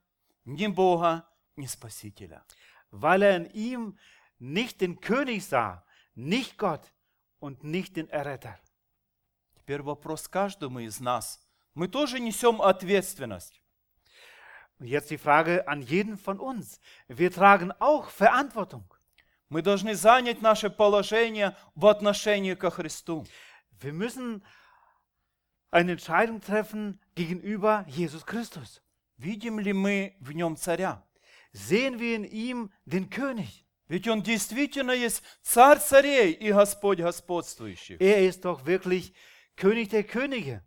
ни 0.45 0.67
Бога, 0.67 1.27
ни 1.57 1.67
Спасителя. 1.67 2.45
Weil 2.91 3.23
er 3.23 3.37
in 3.37 3.51
ihm 3.53 3.99
nicht 4.39 4.81
den 4.81 5.01
König 5.01 5.47
sah, 5.47 5.85
nicht 6.15 6.59
Gott 6.59 6.93
und 7.39 7.65
nicht 7.65 7.97
den 7.97 8.09
Erretter. 8.09 8.59
Теперь 9.57 9.83
вопрос 9.83 10.29
каждому 10.29 10.81
из 10.81 11.01
нас. 11.01 11.41
Мы 11.75 11.89
тоже 11.89 12.21
несем 12.21 12.61
ответственность. 12.61 13.63
Und 14.79 14.89
jetzt 14.89 15.11
die 15.11 15.19
Frage 15.19 15.69
an 15.69 15.81
jeden 15.81 16.19
von 16.19 16.41
uns. 16.41 16.81
Wir 17.07 17.31
tragen 17.31 17.71
auch 17.79 18.11
Verantwortung. 18.11 18.93
Мы 19.49 19.63
должны 19.63 19.95
занять 19.95 20.43
наше 20.43 20.71
положение 20.71 21.57
в 21.75 21.87
отношении 21.87 22.55
ко 22.55 22.71
Христу. 22.71 23.27
Wir 23.81 23.93
müssen 23.93 24.43
eine 25.71 25.93
Entscheidung 25.93 26.41
treffen 26.41 26.99
gegenüber 27.16 27.86
Jesus 27.88 28.24
Christus. 28.24 28.82
Видим 29.18 29.60
ли 29.60 29.74
мы 29.74 30.16
в 30.20 30.32
нем 30.34 30.56
царя? 30.56 31.04
sehen 31.54 32.00
wir 32.00 32.16
in 32.16 32.24
ihm 32.24 32.70
den 32.86 33.10
König. 33.10 33.66
Ведь 33.88 34.08
он 34.08 34.22
действительно 34.22 34.92
есть 34.92 35.24
царь 35.42 35.80
царей 35.80 36.34
и 36.34 36.52
Господь 36.52 37.00
господствующих. 37.00 38.00
Er 38.02 38.28
ist 38.28 38.44
doch 38.44 38.66
wirklich 38.66 39.14
König 39.56 39.90
der 39.90 40.04
Könige. 40.04 40.62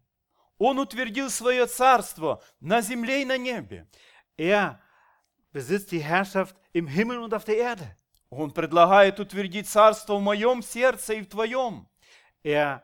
Он 0.59 0.79
утвердил 0.79 1.31
свое 1.31 1.67
царство 1.67 2.43
на 2.61 2.81
земле 2.81 3.23
и 3.23 3.25
на 3.25 3.39
небе. 3.39 3.87
Er 4.37 4.81
besitzt 5.53 5.93
die 5.93 6.01
Herrschaft 6.01 6.57
im 6.73 6.87
Himmel 6.87 7.19
und 7.19 7.35
auf 7.35 7.45
der 7.45 7.59
Erde. 7.59 7.97
Он 8.31 8.53
предлагает 8.53 9.21
утвердить 9.21 9.69
царство 9.69 10.17
в 10.17 10.23
моем 10.23 10.63
сердце 10.63 11.15
и 11.15 11.23
в 11.23 11.29
твоем. 11.29 11.89
Er 12.43 12.83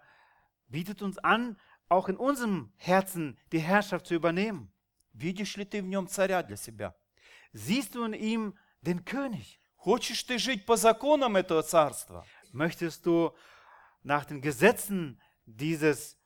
bietet 0.68 1.00
uns 1.00 1.16
an, 1.18 1.56
auch 1.90 2.08
in 2.08 2.16
unserem 2.16 2.72
Herzen 2.76 3.38
die 3.52 3.60
Herrschaft 3.60 4.06
zu 4.06 4.14
übernehmen. 4.14 4.72
Видишь 5.12 5.56
ли 5.56 5.64
ты 5.64 5.82
в 5.82 5.86
нем 5.86 6.08
царя 6.08 6.42
для 6.42 6.56
себя? 6.56 6.94
Siehst 7.52 7.94
du 7.94 8.04
in 8.04 8.12
ihm 8.12 8.54
den 8.82 9.04
König? 9.04 9.60
Хочешь 9.76 10.22
ты 10.24 10.38
жить 10.38 10.66
по 10.66 10.76
законам 10.76 11.36
этого 11.36 11.62
царства? 11.62 12.26
Möchtest 12.52 13.06
du 13.06 13.34
nach 14.02 14.24
den 14.24 14.40
Gesetzen 14.40 15.20
dieses, 15.46 16.18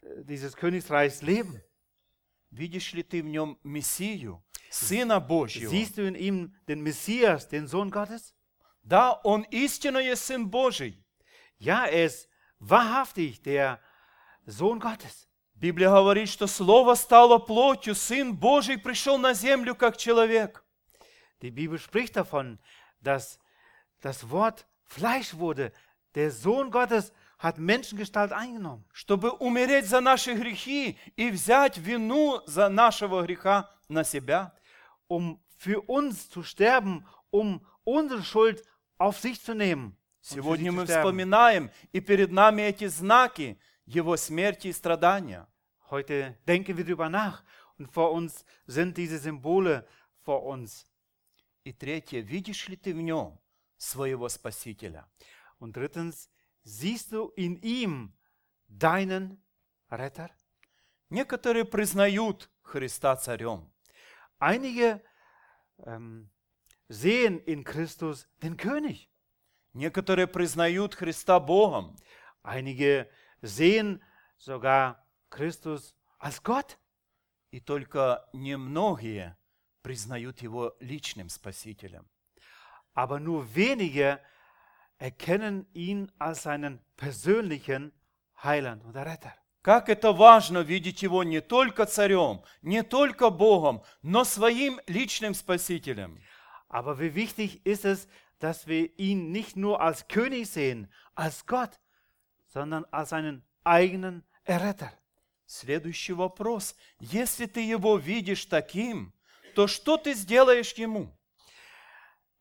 äh, 0.00 0.24
dieses 0.24 0.56
Königreichs 0.56 1.20
leben? 1.22 1.60
Видишь 2.50 2.92
ли 2.92 3.02
ты 3.02 3.22
в 3.22 3.26
нем 3.26 3.58
Мессию, 3.62 4.42
Сына 4.70 5.20
Божьего? 5.20 5.70
Siehst 5.70 5.98
du 5.98 6.06
in 6.06 6.14
ihm 6.14 6.54
den 6.68 6.82
Messias, 6.82 7.48
den 7.48 7.66
Sohn 7.66 7.90
Gottes? 7.90 8.34
Да, 8.82 9.12
он 9.24 9.42
истинно 9.50 9.98
есть 9.98 10.24
Сын 10.24 10.50
Божий. 10.50 11.04
Ja, 11.58 11.86
er 11.86 12.06
ist 12.06 12.28
wahrhaftig 12.58 13.42
der 13.42 13.78
Sohn 14.47 14.79
Gottes. 14.79 15.27
Библия 15.55 15.89
говорит, 15.89 16.29
что 16.29 16.47
Слово 16.47 16.95
стало 16.95 17.39
плотью, 17.39 17.95
Сын 17.95 18.35
Божий 18.35 18.77
пришел 18.77 19.17
на 19.17 19.33
землю 19.33 19.75
как 19.75 19.97
человек. 19.97 20.63
Die 21.41 21.51
Bibel 21.51 21.77
spricht 21.77 22.15
davon, 22.15 22.59
dass 23.01 23.39
das 24.01 24.29
Wort 24.29 24.65
Fleisch 24.85 25.33
wurde. 25.33 25.73
Der 26.15 26.31
Sohn 26.31 26.71
Gottes 26.71 27.11
hat 27.37 27.57
Menschengestalt 27.57 28.31
eingenommen, 28.31 28.83
чтобы 28.91 29.31
умереть 29.31 29.87
за 29.87 30.01
наши 30.01 30.33
грехи 30.33 30.97
и 31.15 31.29
взять 31.29 31.77
вину 31.77 32.41
за 32.45 32.69
нашего 32.69 33.23
греха 33.23 33.69
на 33.89 34.03
себя. 34.03 34.53
um 35.07 35.39
für 35.57 35.81
uns 35.89 36.29
zu 36.29 36.43
sterben, 36.43 37.05
um 37.29 37.65
unsere 37.83 38.23
Schuld 38.23 38.63
auf 38.97 39.19
sich 39.19 39.41
zu 39.41 39.53
nehmen. 39.53 39.95
Сегодня 40.21 40.71
мы 40.73 40.85
вспоминаем, 40.85 41.71
и 41.93 42.01
перед 42.01 42.31
нами 42.31 42.61
эти 42.61 42.87
знаки 42.87 43.57
Его 43.87 44.17
смерти 44.17 44.67
и 44.67 44.73
страдания. 44.73 45.47
Heute 45.89 46.37
denken 46.45 46.75
wir 46.75 46.83
darüber 46.83 47.07
nach 47.07 47.43
und 47.77 47.89
vor 47.89 48.11
uns 48.11 48.45
sind 48.65 48.97
diese 48.97 49.17
Symbole 49.17 49.87
vor 50.23 50.43
uns. 50.43 50.85
И 51.63 51.71
третье, 51.71 52.19
видишь 52.21 52.67
ли 52.67 52.75
ты 52.75 52.93
в 52.93 53.01
нем 53.01 53.39
своего 53.77 54.27
Спасителя? 54.27 55.09
Und 55.59 55.77
drittens, 55.77 56.29
siehst 56.63 57.13
du 57.13 57.29
in 57.37 57.55
ihm 57.61 58.13
deinen 58.67 59.41
Retter? 59.89 60.29
Некоторые 61.09 61.63
признают 61.63 62.49
Христа 62.63 63.15
царем. 63.15 63.71
Einige 64.37 65.01
ähm, 65.85 66.29
sehen 66.89 67.39
in 67.45 67.63
Christus 67.63 68.27
den 68.41 68.57
König. 68.57 69.09
Некоторые 69.71 70.27
признают 70.27 70.93
Христа 70.93 71.39
Богом. 71.39 71.95
Einige 72.43 73.09
sehen 73.41 74.01
sogar 74.37 75.05
Christus 75.29 75.95
als 76.19 76.41
Gott. 76.41 76.77
И 77.51 77.59
только 77.59 78.27
немногие 78.33 79.37
признают 79.81 80.41
Его 80.41 80.75
личным 80.79 81.29
Спасителем. 81.29 82.05
Aber 82.93 83.19
nur 83.19 83.55
wenige 83.55 84.19
erkennen 84.97 85.67
ihn 85.73 86.11
als 86.17 86.43
seinen 86.43 86.81
persönlichen 86.97 87.93
Heiland 88.43 88.83
und 88.83 88.95
Retter. 88.95 89.33
Как 89.61 89.89
это 89.89 90.13
важно 90.13 90.59
видеть 90.59 91.03
Его 91.03 91.23
не 91.23 91.41
только 91.41 91.85
царем, 91.85 92.41
не 92.61 92.83
только 92.83 93.29
Богом, 93.29 93.83
но 94.01 94.23
своим 94.23 94.79
личным 94.87 95.33
Спасителем. 95.33 96.21
Aber 96.69 96.99
wie 96.99 97.15
wichtig 97.15 97.65
ist 97.65 97.85
es, 97.85 98.07
dass 98.39 98.67
wir 98.67 98.97
ihn 98.99 99.31
nicht 99.31 99.55
nur 99.55 99.81
als 99.81 100.07
König 100.07 100.49
sehen, 100.49 100.91
als 101.15 101.45
Gott, 101.45 101.79
sondern 102.47 102.85
als 102.91 103.09
seinen 103.09 103.43
eigenen 103.63 104.23
Erretter. 104.43 104.91
Следующий 105.45 106.13
вопрос. 106.13 106.75
Если 106.99 107.45
ты 107.45 107.61
Его 107.61 107.97
видишь 107.97 108.45
таким, 108.45 109.13
то 109.55 109.67
что 109.67 109.97
ты 109.97 110.13
сделаешь 110.13 110.73
Ему? 110.73 111.13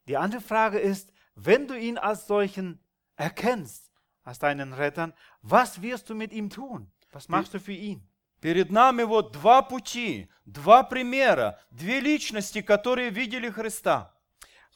Die 0.07 0.17
andere 0.17 0.41
Frage 0.41 0.79
ist, 0.79 1.13
wenn 1.35 1.67
du 1.67 1.79
ihn 1.79 1.99
als 1.99 2.27
solchen 2.27 2.81
erkennst, 3.17 3.91
als 4.23 4.39
deinen 4.39 4.73
Rettern, 4.73 5.15
was 5.43 5.83
wirst 5.83 6.09
du 6.11 6.15
mit 6.15 6.33
ihm 6.33 6.51
tun? 6.51 6.91
Was 7.13 7.29
machst 7.29 7.55
du 7.55 7.61
für 7.61 7.73
ihn? 7.73 8.09
Перед 8.41 8.71
нами 8.71 9.03
вот 9.05 9.33
два 9.33 9.63
пути, 9.63 10.29
два 10.45 10.83
примера, 10.83 11.59
две 11.71 12.01
личности, 12.01 12.61
которые 12.61 13.11
видели 13.11 13.51
Христа. 13.51 14.15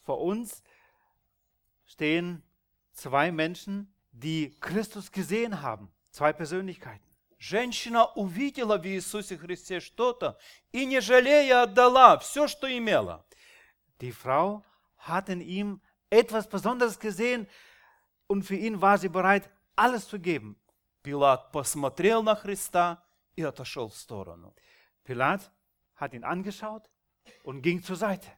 Vor 0.02 0.20
uns 0.22 0.62
stehen 1.84 2.42
zwei 2.92 3.30
Menschen, 3.30 3.92
die 4.20 4.56
Christus 4.60 5.10
gesehen 5.10 5.62
haben, 5.62 5.90
zwei 6.10 6.32
Persönlichkeiten. 6.32 7.04
Женщина 7.38 8.04
увидела 8.04 8.76
в 8.76 8.86
Иисусе 8.86 9.38
Христе 9.38 9.80
что-то 9.80 10.38
и, 10.72 10.84
не 10.84 11.00
жалея, 11.00 11.62
отдала 11.62 12.18
все, 12.18 12.46
что 12.46 12.66
имела. 12.68 13.24
Die 13.98 14.12
Frau 14.12 14.62
hat 14.98 15.30
in 15.30 15.40
ihm 15.40 15.80
etwas 16.10 16.46
Besonderes 16.46 16.98
gesehen 16.98 17.48
und 18.26 18.42
für 18.42 18.56
ihn 18.56 18.82
war 18.82 18.98
sie 18.98 19.08
bereit, 19.08 19.48
alles 19.74 20.06
zu 20.06 20.18
geben. 20.18 20.56
Пилат 21.02 21.50
посмотрел 21.50 22.22
на 22.22 22.34
Христа 22.34 23.02
и 23.36 23.42
отошел 23.42 23.88
в 23.88 23.96
сторону. 23.96 24.54
Pilat 25.02 25.50
hat 25.94 26.12
ihn 26.12 26.24
angeschaut 26.24 26.90
und 27.42 27.62
ging 27.62 27.82
zur 27.82 27.96
Seite. 27.96 28.28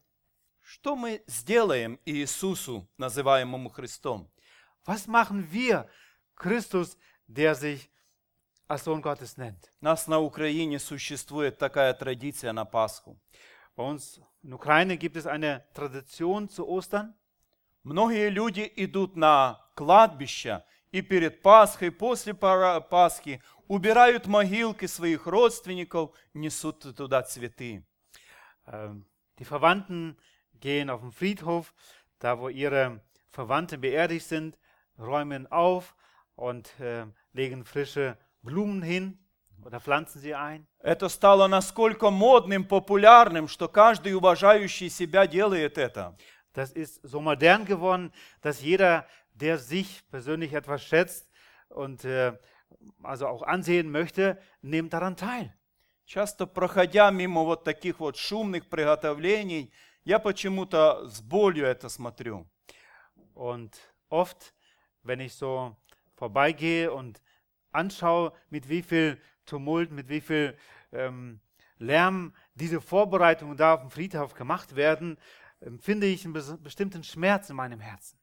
Что 0.60 0.94
мы 0.94 1.24
сделаем 1.26 1.98
Иисусу, 2.04 2.88
называемому 2.96 3.68
Христом? 3.68 4.31
Was 4.85 5.07
machen 5.07 5.51
wir, 5.51 5.87
Christus, 6.35 6.97
der 7.27 7.55
sich 7.55 7.89
als 8.67 8.83
Sohn 8.85 9.01
Gottes 9.01 9.37
nennt? 9.37 9.71
У 9.81 9.85
нас 9.85 10.07
на 10.07 10.19
Украине 10.19 10.79
существует 10.79 11.57
такая 11.57 11.93
традиция 11.93 12.53
на 12.53 12.65
Пасху. 12.65 13.19
Bei 13.75 13.83
uns 13.83 14.19
in 14.43 14.53
Ukraine 14.53 14.97
gibt 14.97 15.15
es 15.17 15.27
eine 15.27 15.63
Tradition 15.73 16.49
zu 16.49 16.67
Ostern. 16.67 17.13
Многие 17.83 18.29
люди 18.29 18.71
идут 18.75 19.15
на 19.15 19.61
кладбище 19.75 20.63
и 20.91 21.01
перед 21.01 21.41
Пасхой, 21.41 21.91
после 21.91 22.33
пара- 22.33 22.79
Пасхи 22.81 23.41
убирают 23.67 24.25
могилки 24.27 24.85
своих 24.85 25.25
родственников, 25.27 26.15
несут 26.33 26.79
туда 26.95 27.21
цветы. 27.23 27.83
Ähm, 28.65 29.05
Die 29.37 29.45
Verwandten 29.45 30.17
gehen 30.59 30.89
auf 30.89 31.01
den 31.01 31.11
Friedhof, 31.11 31.73
da 32.19 32.39
wo 32.39 32.49
ihre 32.49 33.01
Verwandten 33.29 33.79
beerdigt 33.79 34.25
sind, 34.25 34.57
räumen 34.97 35.47
auf 35.51 35.95
und 36.35 36.79
äh, 36.79 37.05
legen 37.33 37.65
frische 37.65 38.17
Blumen 38.41 38.81
hin 38.81 39.17
oder 39.63 39.79
pflanzen 39.79 40.21
sie 40.21 40.33
ein. 40.33 40.67
Это 40.79 41.09
стало 41.09 41.47
насколько 41.47 42.09
модным, 42.09 42.63
популярным, 42.63 43.47
что 43.47 43.67
каждый 43.67 44.13
уважающий 44.13 44.89
себя 44.89 45.27
делает 45.27 45.77
это. 45.77 46.15
Das 46.53 46.71
ist 46.71 47.01
so 47.03 47.21
modern 47.21 47.65
geworden, 47.65 48.11
dass 48.41 48.61
jeder, 48.61 49.05
der 49.33 49.57
sich 49.57 50.03
persönlich 50.09 50.53
etwas 50.53 50.83
schätzt 50.83 51.29
und 51.69 52.03
äh, 52.05 52.33
also 53.03 53.27
auch 53.27 53.43
ansehen 53.43 53.91
möchte, 53.91 54.41
nimmt 54.61 54.93
daran 54.93 55.15
teil. 55.15 55.53
Часто 56.05 56.47
проходя 56.47 57.11
мимо 57.11 57.43
вот 57.43 57.65
таких 57.65 57.99
вот 57.99 58.15
шумных 58.15 58.69
приготовлений, 58.69 59.73
я 60.05 60.19
почему-то 60.19 61.09
с 61.09 61.19
болью 61.19 61.65
это 61.65 61.89
смотрю. 61.89 62.47
Und 63.35 63.75
oft, 64.09 64.53
wenn 65.02 65.20
ich 65.20 65.34
so 65.34 65.76
vorbeigehe 66.14 66.92
und 66.92 67.22
anschaue, 67.70 68.32
mit 68.50 68.68
wie 68.68 68.82
viel 68.82 69.20
Tumult, 69.46 69.90
mit 69.90 70.08
wie 70.08 70.20
viel 70.20 70.56
ähm, 70.92 71.40
Lärm 71.78 72.34
diese 72.54 72.80
Vorbereitungen 72.80 73.56
da 73.56 73.74
auf 73.74 73.80
dem 73.80 73.90
Friedhof 73.90 74.34
gemacht 74.34 74.76
werden, 74.76 75.18
ähm, 75.60 75.74
empfinde 75.74 76.06
ich 76.06 76.24
einen 76.24 76.34
bes 76.34 76.56
bestimmten 76.62 77.02
Schmerz 77.02 77.50
in 77.50 77.56
meinem 77.56 77.80
Herzen. 77.80 78.18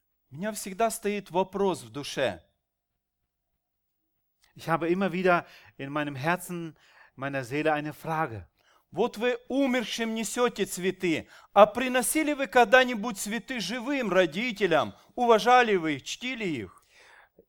Ich 4.54 4.68
habe 4.68 4.88
immer 4.88 5.12
wieder 5.12 5.46
in 5.76 5.90
meinem 5.90 6.14
Herzen, 6.14 6.76
meiner 7.14 7.44
Seele 7.44 7.72
eine 7.72 7.92
Frage. 7.92 8.46
Вот 8.92 9.18
вы 9.18 9.38
умершим 9.48 10.14
несете 10.14 10.64
цветы, 10.64 11.28
а 11.52 11.66
приносили 11.66 12.32
вы 12.32 12.48
когда-нибудь 12.48 13.18
цветы 13.18 13.60
живым 13.60 14.10
родителям? 14.10 14.94
Уважали 15.14 15.76
вы 15.76 15.96
их, 15.96 16.02
чтили 16.02 16.44
их? 16.44 16.84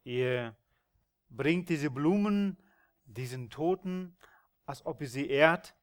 Ihr 0.05 0.55
bringt 1.29 1.69
diese 1.69 1.89
Blumen, 1.89 2.57
diesen 3.05 3.49
Toten, 3.49 4.15
als 4.65 4.85
ob 4.85 5.01
ihr 5.01 5.07
sie 5.07 5.29
ehrt. 5.29 5.73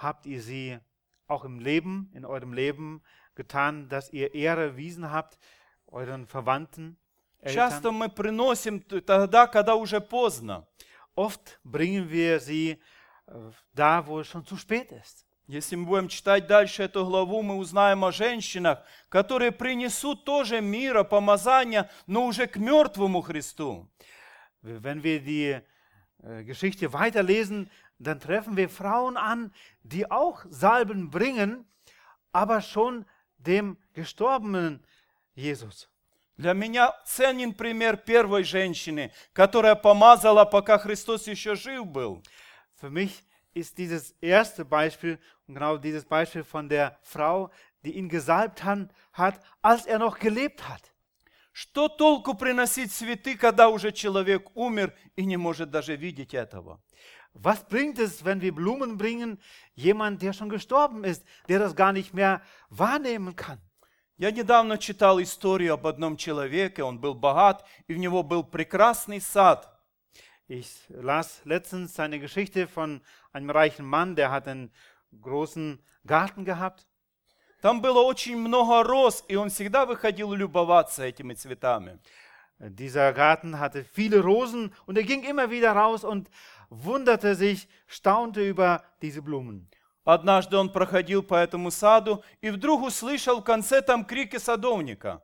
Habt 0.00 0.24
ihr 0.26 0.40
sie 0.40 0.78
auch 1.26 1.44
im 1.44 1.60
Leben, 1.60 2.10
in 2.14 2.24
eurem 2.24 2.54
Leben 2.54 3.02
getan, 3.34 3.88
dass 3.90 4.10
ihr 4.10 4.34
Ehre 4.34 4.62
erwiesen 4.62 5.10
habt, 5.10 5.38
euren 5.86 6.26
Verwandten, 6.26 6.96
Часто 7.44 7.88
Eltern? 7.88 7.94
мы 7.94 8.08
приносим 8.08 8.80
тогда, 8.80 9.46
когда 9.46 9.74
уже 9.74 10.00
поздно. 10.00 10.66
Oft 11.14 11.60
bringen 11.62 12.08
wir 12.10 12.40
sie 12.40 12.72
äh, 12.72 12.78
da, 13.72 14.06
wo 14.06 14.20
es 14.20 14.28
schon 14.28 14.44
zu 14.44 14.56
spät 14.56 14.92
ist. 14.92 15.24
Если 15.48 15.76
мы 15.76 15.86
будем 15.86 16.08
читать 16.08 16.46
дальше 16.46 16.82
эту 16.82 17.06
главу, 17.06 17.40
мы 17.40 17.56
узнаем 17.56 18.04
о 18.04 18.12
женщинах, 18.12 18.82
которые 19.08 19.50
принесут 19.50 20.24
тоже 20.26 20.60
мира, 20.60 21.04
помазания, 21.04 21.90
но 22.06 22.26
уже 22.26 22.46
к 22.46 22.56
мертвому 22.56 23.22
Христу. 23.22 23.88
Wenn 24.60 25.02
wir 25.02 25.20
die 25.20 25.62
äh, 26.22 26.42
Geschichte 26.42 26.92
weiterlesen, 26.92 27.70
dann 27.98 28.20
treffen 28.20 28.58
wir 28.58 28.68
Frauen 28.68 29.16
an, 29.16 29.54
die 29.82 30.10
auch 30.10 30.44
Salben 30.50 31.08
bringen, 31.08 31.66
aber 32.30 32.60
schon 32.60 33.06
dem 33.38 33.78
gestorbenen 33.94 34.84
Jesus. 35.34 35.88
Для 36.36 36.52
меня 36.52 36.94
ценен 37.04 37.54
пример 37.54 37.96
первой 37.96 38.44
женщины, 38.44 39.12
которая 39.32 39.74
помазала, 39.74 40.44
пока 40.44 40.78
Христос 40.78 41.26
еще 41.26 41.56
жив 41.56 41.86
был. 41.86 42.22
Für 42.78 42.90
mich 42.90 43.24
ist 43.54 43.76
dieses 43.76 44.12
erste 44.20 44.64
Beispiel 44.64 45.18
und 45.46 45.54
genau 45.54 45.76
dieses 45.76 46.04
Beispiel 46.04 46.44
von 46.44 46.68
der 46.68 46.96
Frau, 47.02 47.50
die 47.82 47.96
ihn 47.96 48.08
gesalbt 48.08 48.62
hat, 48.62 49.40
als 49.62 49.86
er 49.86 49.98
noch 49.98 50.18
gelebt 50.18 50.68
hat. 50.68 50.82
Что 51.52 51.88
толку 51.88 52.34
приносить 52.34 52.92
цветы, 52.92 53.36
когда 53.36 53.68
уже 53.68 53.90
человек 53.90 54.48
умер 54.54 54.94
и 55.16 55.24
не 55.26 55.36
может 55.36 55.72
даже 55.72 55.96
видеть 55.96 56.32
этого? 56.32 56.80
Was 57.34 57.64
bringt 57.68 57.98
es, 57.98 58.24
wenn 58.24 58.40
wir 58.40 58.54
Blumen 58.54 58.96
bringen, 58.96 59.40
jemand, 59.74 60.22
der 60.22 60.32
schon 60.32 60.48
gestorben 60.48 61.02
ist, 61.02 61.24
der 61.48 61.58
das 61.58 61.74
gar 61.74 61.92
nicht 61.92 62.14
mehr 62.14 62.42
wahrnehmen 62.70 63.34
kann? 63.34 63.58
Я 64.18 64.30
недавно 64.30 64.78
читал 64.78 65.20
историю 65.20 65.74
об 65.74 65.86
одном 65.88 66.16
человеке, 66.16 66.84
он 66.84 67.00
был 67.00 67.14
богат, 67.14 67.64
и 67.88 67.94
у 67.94 67.98
него 67.98 68.22
был 68.22 68.44
прекрасный 68.44 69.20
сад. 69.20 69.77
Ich 70.47 70.83
las 70.89 71.41
letztens 71.45 71.99
eine 71.99 72.19
Geschichte 72.19 72.67
von 72.67 73.01
einem 73.31 73.49
reichen 73.49 73.85
Mann, 73.85 74.15
der 74.15 74.29
hat 74.31 74.47
einen 74.47 74.71
großen 75.21 75.79
Garten 76.05 76.45
gehabt. 76.45 76.87
Там 77.61 77.81
было 77.81 78.01
очень 78.01 78.35
много 78.35 78.83
роз, 78.83 79.23
и 79.29 79.37
он 79.37 79.49
всегда 79.49 79.85
выходил 79.85 80.33
любоваться 80.33 81.03
этими 81.03 81.33
цветами. 81.33 81.99
Dieser 82.59 83.13
Garten 83.13 83.57
hatte 83.57 83.83
viele 83.83 84.21
Rosen 84.21 84.73
und 84.85 84.97
er 84.97 85.03
ging 85.03 85.23
immer 85.23 85.49
wieder 85.49 85.71
raus 85.71 86.03
und 86.03 86.29
wunderte 86.69 87.35
sich, 87.35 87.67
staunte 87.87 88.47
über 88.47 88.83
diese 89.01 89.21
Blumen. 89.21 89.69
Однажды 90.05 90.57
он 90.57 90.71
проходил 90.71 91.23
по 91.23 91.35
этому 91.35 91.71
саду 91.71 92.23
и 92.41 92.49
вдруг 92.49 92.83
услышал 92.83 93.39
в 93.39 93.45
конце 93.45 93.81
там 93.81 94.05
крики 94.05 94.37
садовника. 94.37 95.23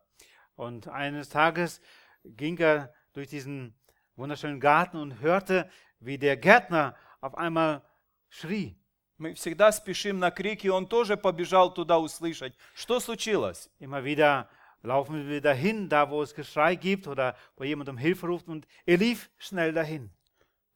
Und 0.56 0.88
eines 0.88 1.30
Tages 1.30 1.82
ging 2.24 2.58
er 2.58 2.94
durch 3.13 3.28
diesen 3.28 3.74
wunderschönen 4.15 4.60
Garten 4.60 4.98
und 4.98 5.20
hörte, 5.20 5.70
wie 6.00 6.18
der 6.18 6.38
Gärtner 6.38 6.96
auf 7.22 7.36
einmal 7.36 7.82
schrie. 8.30 8.76
Мы 9.18 9.34
всегда 9.34 9.72
спешим 9.74 10.20
на 10.20 10.32
крики, 10.32 10.68
и 10.68 10.70
он 10.70 10.88
тоже 10.88 11.18
побежал 11.18 11.74
туда 11.74 12.00
услышать, 12.00 12.54
что 12.74 13.02
случилось. 13.02 13.70
Immer 13.80 14.04
wieder 14.06 14.50
laufen 14.82 15.28
wir 15.28 15.42
dahin, 15.42 15.89
da 15.89 16.10
wo 16.10 16.24
es 16.24 16.34
Geschrei 16.34 16.76
gibt 16.76 17.06
oder 17.06 17.36
wo 17.58 17.65
jemand 17.65 17.89
um 17.89 17.98
Hilfe 17.98 18.28
ruft 18.28 18.48
und 18.48 18.65
er 18.86 18.98
lief 18.98 19.30
schnell 19.38 19.74
dahin. 19.74 20.10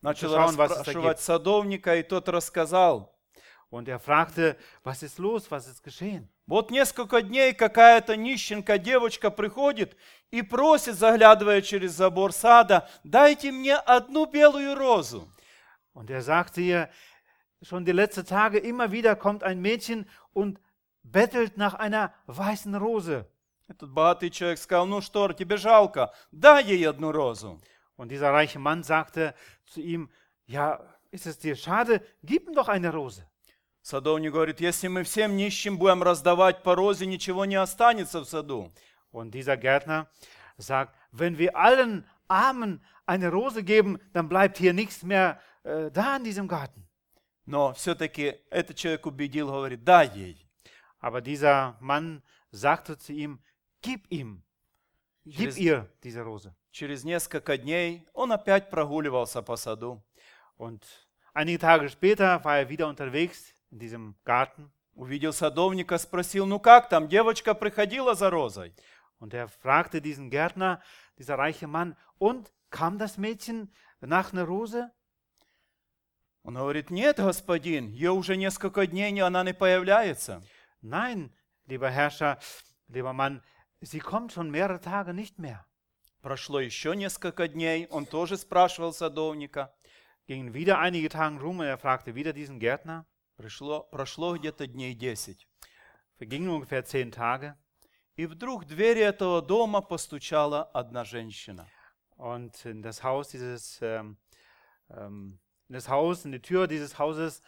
Начал 0.02 0.32
Сашаун 0.32 0.56
вас 0.58 0.72
расспрашивать 0.72 1.22
садовника, 1.22 1.96
и 1.96 2.04
тот 2.04 2.28
рассказал. 2.28 3.18
Und 3.70 3.88
er 3.88 4.00
fragte, 4.00 4.58
was 4.84 5.02
ist 5.02 5.18
los, 5.18 5.50
was 5.50 5.68
ist 5.68 5.82
geschehen? 5.82 6.30
Вот 6.49 6.71
несколько 6.71 7.21
дней 7.21 7.53
какая-то 7.53 8.17
нищенка 8.17 8.79
девочка 8.79 9.31
приходит 9.31 9.99
и 10.31 10.41
просит, 10.41 10.95
заглядывая 10.95 11.61
через 11.61 11.93
забор 11.93 12.33
сада, 12.33 12.89
дайте 13.05 13.53
мне 13.53 13.77
одну 13.77 14.25
белую 14.25 14.75
розу. 14.75 15.29
Und 15.93 16.09
er 16.09 16.23
sagte 16.23 16.63
ihr, 16.63 16.89
schon 17.61 17.85
die 17.85 17.93
letzten 17.93 18.25
Tage 18.25 18.57
immer 18.57 18.91
wieder 18.93 19.15
kommt 19.15 19.43
ein 19.43 19.61
Mädchen 19.61 20.09
und 20.33 20.59
bettelt 21.03 21.59
nach 21.59 21.75
einer 21.75 22.15
weißen 22.27 22.75
Rose. 22.77 23.27
Этот 23.69 23.91
богатый 23.91 24.31
человек 24.31 24.59
сказал, 24.59 24.87
ну 24.87 25.03
что, 25.03 25.31
тебе 25.35 25.59
жалко, 25.59 26.15
дай 26.33 26.65
ей 26.65 26.89
одну 26.89 27.13
розу. 27.13 27.61
Und 27.97 28.09
dieser 28.09 28.33
reiche 28.33 28.59
Mann 28.59 28.83
sagte 28.83 29.35
zu 29.67 29.83
ihm, 29.83 30.11
ja, 30.47 30.81
ist 31.11 31.27
es 31.27 31.39
dir 31.39 31.57
schade? 31.57 32.01
Gib 32.23 32.49
ihm 32.49 32.55
doch 32.55 32.69
eine 32.69 32.91
Rose. 32.91 33.29
Садовник 33.89 34.33
говорит, 34.33 34.61
если 34.61 34.87
мы 34.89 35.03
всем 35.03 35.35
нищим 35.35 35.79
будем 35.79 36.03
раздавать 36.03 36.63
по 36.63 36.75
розе, 36.75 37.07
ничего 37.07 37.47
не 37.47 37.55
останется 37.55 38.21
в 38.21 38.27
саду. 38.27 38.71
Und 39.11 39.31
dieser 39.31 39.57
Gärtner 39.57 40.11
sagt, 40.59 40.95
wenn 41.11 41.39
wir 41.39 41.57
allen 41.57 42.05
Armen 42.29 42.85
eine 43.07 43.31
Rose 43.31 43.63
geben, 43.63 43.99
dann 44.13 44.29
bleibt 44.29 44.59
hier 44.59 44.75
nichts 44.75 45.03
mehr 45.03 45.41
äh, 45.65 45.91
da 45.91 46.19
in 46.19 46.25
diesem 46.25 46.47
Garten. 46.47 46.87
Но 47.47 47.73
все-таки 47.73 48.35
этот 48.51 48.77
человек 48.77 49.07
убедил, 49.07 49.47
говорит, 49.47 49.83
дай 49.85 50.11
ей. 50.15 50.47
Aber 50.99 51.23
dieser 51.23 51.79
Mann 51.81 52.23
sagte 52.51 52.99
zu 52.99 53.15
ihm, 53.15 53.43
gib 53.81 54.07
ihm, 54.11 54.43
gib 55.25 55.53
Через- 55.53 55.57
ihr 55.57 55.89
diese 56.03 56.21
Rose. 56.21 56.55
Через 56.73 57.05
несколько 57.05 57.57
дней 57.57 58.07
он 58.13 58.33
опять 58.33 58.69
прогуливался 58.69 59.41
по 59.41 59.57
саду. 59.57 60.05
Und 60.59 60.85
einige 61.33 61.61
Tage 61.61 61.89
später 61.89 62.45
war 62.45 62.59
er 62.59 62.69
wieder 62.69 62.87
unterwegs 62.87 63.55
in 63.71 63.79
diesem 63.79 64.17
Garten 64.25 64.73
Увидел 64.95 65.33
садовника, 65.33 65.97
спросил, 65.97 66.45
ну 66.45 66.59
как 66.59 66.89
там, 66.89 67.09
девочка 67.09 67.55
приходила 67.55 68.15
за 68.15 68.31
розой? 68.31 68.75
und 69.21 69.35
er 69.35 69.49
fragte 69.49 70.01
diesen 70.01 70.31
Gärtner, 70.31 70.81
dieser 71.19 71.39
reiche 71.39 71.67
Mann, 71.67 71.97
und 72.19 72.53
kam 72.71 72.99
das 72.99 73.17
Mädchen 73.19 73.73
nach 74.01 74.33
einer 74.33 74.45
Rose? 74.45 74.91
Он 76.43 76.55
говорит, 76.55 76.91
нет, 76.91 77.19
господин, 77.19 77.89
ее 77.89 78.13
уже 78.13 78.37
несколько 78.37 78.87
дней 78.87 79.13
не- 79.13 79.21
она 79.21 79.45
не 79.45 79.53
появляется. 79.55 80.43
Nein, 80.81 81.33
lieber 81.67 81.91
Herrscher, 81.91 82.39
lieber 82.89 83.13
Mann, 83.13 83.43
sie 83.81 84.01
kommt 84.01 84.33
schon 84.33 84.51
mehrere 84.51 84.81
Tage 84.81 85.13
nicht 85.13 85.39
mehr. 85.39 85.65
Прошло 86.23 86.59
еще 86.59 86.97
несколько 86.97 87.47
дней, 87.49 87.87
он 87.91 88.07
тоже 88.07 88.37
спрашивал 88.37 88.93
садовника. 88.93 89.73
Gingen 90.27 90.55
wieder 90.55 90.79
einige 90.79 91.09
Tage 91.09 91.41
rum 91.41 91.61
und 91.61 91.67
er 91.67 91.79
fragte 91.79 92.15
wieder 92.15 92.33
diesen 92.33 92.59
Gärtner. 92.59 93.07
Пришло, 93.39 93.85
прошло 93.85 94.37
где-то 94.37 94.67
дней 94.67 94.95
10. 94.95 95.47
Vergingen 96.19 96.49
ungefähr 96.51 96.85
zehn 96.85 97.13
Tage 97.13 97.55
И 98.17 98.27
вдруг 98.27 98.65
в 98.65 98.67
двери 98.67 99.01
этого 99.01 99.41
дома 99.41 99.81
постучала 99.81 100.65
одна 100.65 101.05
женщина. 101.05 101.69
und 102.17 102.65
in 102.65 102.83
das 102.83 103.05
Haus 103.05 103.29
dieses, 103.29 103.79
ähm, 103.81 104.17
ähm, 104.91 105.39
in 105.69 105.75
das 105.75 105.89
Haus, 105.89 106.25
in 106.25 106.33
die 106.33 106.43
Tür 106.43 106.67
dieses 106.67 106.99
Hauses 106.99 107.41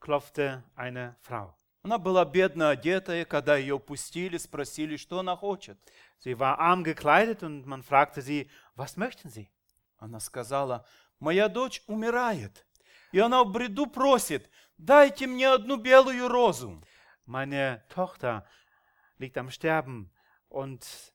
klopfte 0.00 0.64
eine 0.74 1.14
Frau. 1.22 1.56
Она 1.84 1.98
была 1.98 2.24
бедно 2.24 2.70
одета, 2.70 3.14
и 3.14 3.24
когда 3.24 3.56
ее 3.56 3.78
пустили, 3.78 4.36
спросили, 4.36 4.96
что 4.96 5.20
она 5.20 5.36
хочет. 5.36 5.78
Sie 6.18 6.36
war 6.36 6.58
arm 6.58 6.82
gekleidet 6.82 7.44
und 7.44 7.66
man 7.66 7.84
fragte 7.84 8.20
sie, 8.20 8.50
was 8.74 8.96
möchten 8.96 9.28
Sie? 9.28 9.48
Она 9.96 10.18
сказала, 10.18 10.84
моя 11.20 11.48
дочь 11.48 11.84
умирает, 11.86 12.66
и 13.12 13.20
она 13.20 13.44
в 13.44 13.52
бреду 13.52 13.86
просит, 13.86 14.50
дайте 14.77 15.27
мне 15.27 15.49
одну 15.49 15.77
белую 15.77 16.27
розу. 16.27 16.81
Meine 17.25 17.83
Tochter 17.89 18.45
liegt 19.17 19.37
am 19.37 19.51
Sterben 19.51 20.09
und 20.47 21.13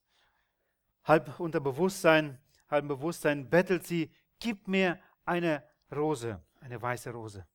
halb 1.04 1.40
unter 1.40 1.60
Bewusstsein, 1.60 2.38
halb 2.70 2.84
im 2.84 2.88
Bewusstsein 2.88 3.50
bettelt 3.50 3.86
sie, 3.86 4.12
gib 4.38 4.68
mir 4.68 4.98
eine 5.24 5.62
Rose, 5.90 6.40
eine 6.60 6.80
weiße 6.80 7.10
Rose. 7.10 7.46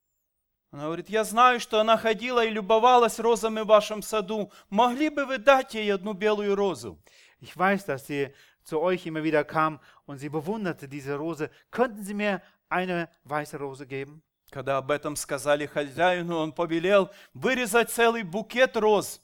Она 0.72 0.86
говорит, 0.86 1.10
я 1.10 1.24
знаю, 1.24 1.60
что 1.60 1.80
она 1.80 1.98
ходила 1.98 2.46
и 2.46 2.52
любовалась 2.52 3.20
розами 3.20 3.62
в 3.62 3.68
вашем 3.68 4.04
саду. 4.04 4.52
Могли 4.70 5.10
бы 5.10 5.26
вы 5.26 5.40
дать 5.40 5.74
ей 5.74 5.92
одну 5.92 6.14
белую 6.14 6.56
розу? 6.56 7.00
Ich 7.40 7.58
weiß, 7.58 7.86
dass 7.86 8.06
sie 8.06 8.34
zu 8.64 8.80
euch 8.80 9.06
immer 9.08 9.24
wieder 9.24 9.44
kam 9.44 9.80
und 10.06 10.20
sie 10.20 10.30
bewunderte 10.30 10.88
diese 10.88 11.16
Rose. 11.16 11.50
Könnten 11.72 12.04
Sie 12.04 12.14
mir 12.14 12.42
eine 12.68 13.10
weiße 13.24 13.58
Rose 13.58 13.88
geben? 13.88 14.22
Когда 14.54 14.78
об 14.78 14.90
этом 14.90 15.16
сказали 15.16 15.66
хозяину, 15.66 16.38
он 16.38 16.54
повелел 16.54 17.12
вырезать 17.34 17.92
целый 17.92 18.24
букет 18.24 18.76
роз. 18.78 19.22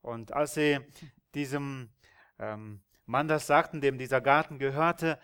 Und 0.00 0.32
als 0.32 0.54
sie 0.54 0.80
diesem 1.34 1.90
ähm, 2.38 2.80
Mann 3.04 3.28
das 3.28 3.46
sagten, 3.46 3.80
dem 3.80 3.98
dieser 3.98 4.20
Garten 4.20 4.58
gehörte, 4.58 5.18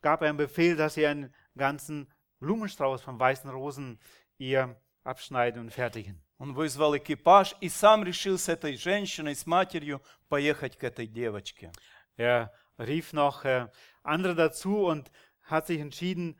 gab 0.00 0.22
er 0.22 0.28
einen 0.28 0.38
Befehl, 0.38 0.76
dass 0.76 0.94
sie 0.94 1.06
einen 1.06 1.34
ganzen 1.56 2.10
Blumenstrauß 2.40 3.02
von 3.02 3.18
weißen 3.18 3.50
Rosen 3.50 3.98
ihr 4.38 4.76
abschneiden 5.04 5.60
und 5.60 5.70
fertigen. 5.70 6.22
Он 6.38 6.54
вызвал 6.54 6.96
экипаж 6.96 7.54
и 7.60 7.68
сам 7.68 8.02
решил 8.02 8.36
с 8.36 8.48
этой 8.48 8.76
женщиной, 8.76 9.36
с 9.36 9.46
матерью, 9.46 10.02
поехать 10.28 10.76
к 10.76 10.84
этой 10.84 11.06
девочке. 11.06 11.70
Er 12.16 12.52
rief 12.78 13.12
noch 13.12 13.44
äh, 13.44 13.68
andere 14.02 14.34
dazu 14.34 14.86
und 14.86 15.10
hat 15.42 15.66
sich 15.66 15.80
entschieden, 15.80 16.38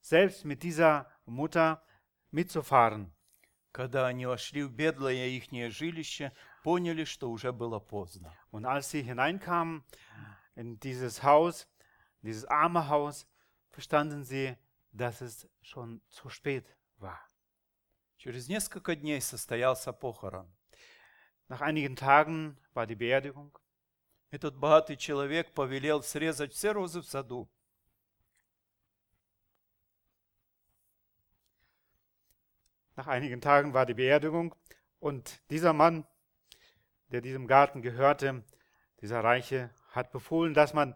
selbst 0.00 0.44
mit 0.44 0.62
dieser 0.62 1.10
Mutter 1.25 1.81
mitzufahren. 2.31 3.11
Когда 3.71 4.07
они 4.07 4.25
вошли 4.25 4.63
в 4.63 4.71
бедлое 4.71 5.27
ихнее 5.27 5.69
жилище, 5.69 6.31
поняли, 6.63 7.03
что 7.03 7.29
уже 7.29 7.51
было 7.51 7.79
поздно. 7.79 8.33
Und 8.51 8.65
als 8.65 8.89
sie 8.89 9.03
hineinkamen 9.03 9.83
in 10.55 10.79
dieses 10.79 11.23
Haus, 11.23 11.67
dieses 12.21 12.45
arme 12.45 12.87
Haus, 12.87 13.27
verstanden 13.69 14.23
sie, 14.23 14.55
dass 14.93 15.21
es 15.21 15.49
schon 15.61 16.01
zu 16.09 16.29
spät 16.29 16.65
war. 16.97 17.19
Через 18.17 18.47
несколько 18.47 18.95
дней 18.95 19.19
состоялся 19.19 19.91
похорон. 19.91 20.49
Nach 21.47 21.61
einigen 21.61 21.95
Tagen 21.95 22.57
war 22.73 22.87
die 22.87 22.95
Beerdigung. 22.95 23.57
Этот 24.31 24.55
богатый 24.55 24.97
человек 24.97 25.53
повелел 25.53 26.01
срезать 26.01 26.53
все 26.53 26.71
розы 26.71 27.01
в 27.01 27.05
саду. 27.05 27.49
Nach 32.96 33.06
einigen 33.06 33.40
Tagen 33.40 33.72
war 33.72 33.86
die 33.86 33.94
Beerdigung 33.94 34.54
und 34.98 35.40
dieser 35.50 35.72
Mann, 35.72 36.06
der 37.08 37.20
diesem 37.20 37.46
Garten 37.46 37.82
gehörte, 37.82 38.44
dieser 39.00 39.24
Reiche, 39.24 39.70
hat 39.90 40.12
befohlen, 40.12 40.54
dass 40.54 40.74
man 40.74 40.94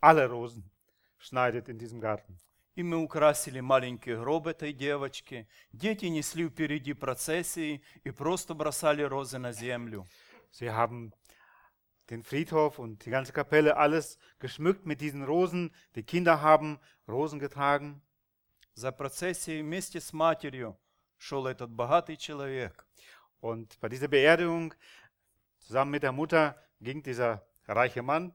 alle 0.00 0.28
Rosen 0.28 0.70
schneidet 1.18 1.68
in 1.68 1.78
diesem 1.78 2.00
Garten. 2.00 2.38
И 2.74 2.82
мы 2.82 2.98
украсили 2.98 3.60
маленький 3.60 4.14
гроб 4.14 4.46
этой 4.46 4.74
девочки. 4.74 5.48
Дети 5.72 6.04
несли 6.06 6.46
впереди 6.46 6.92
процессии 6.92 7.82
и 8.04 8.10
просто 8.10 8.52
бросали 8.52 9.02
розы 9.02 9.38
на 9.38 9.52
землю. 9.52 10.06
Sie 10.50 10.70
haben 10.70 11.12
den 12.10 12.22
Friedhof 12.22 12.78
und 12.78 13.06
die 13.06 13.10
ganze 13.10 13.32
Kapelle 13.32 13.78
alles 13.78 14.18
geschmückt 14.38 14.84
mit 14.84 15.00
diesen 15.00 15.24
Rosen. 15.24 15.74
Die 15.94 16.02
Kinder 16.02 16.42
haben 16.42 16.78
Rosen 17.08 17.38
getragen. 17.38 18.02
За 18.74 18.92
процессией 18.92 19.62
вместе 19.62 20.00
с 20.02 20.12
матерью 20.12 20.76
шел 21.20 21.46
этот 21.46 21.70
богатый 21.70 22.16
человек. 22.16 22.86
Und 23.40 23.78
bei 23.80 23.88
dieser 23.88 24.08
Beerdigung 24.08 24.74
zusammen 25.58 25.90
mit 25.92 26.02
der 26.02 26.12
Mutter 26.12 26.56
ging 26.80 27.02
dieser 27.02 27.46
reiche 27.66 28.02
Mann. 28.02 28.34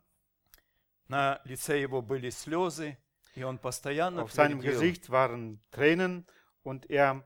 На 1.08 1.42
лице 1.44 1.80
его 1.82 2.02
были 2.02 2.30
слезы, 2.30 2.98
и 3.36 3.44
он 3.44 3.58
постоянно 3.60 4.24
Auf 4.24 4.32
seinem 4.32 4.60
твердил, 4.62 4.80
Gesicht 4.80 5.10
waren 5.10 5.60
Tränen 5.72 6.26
und 6.64 6.90
er 6.90 7.24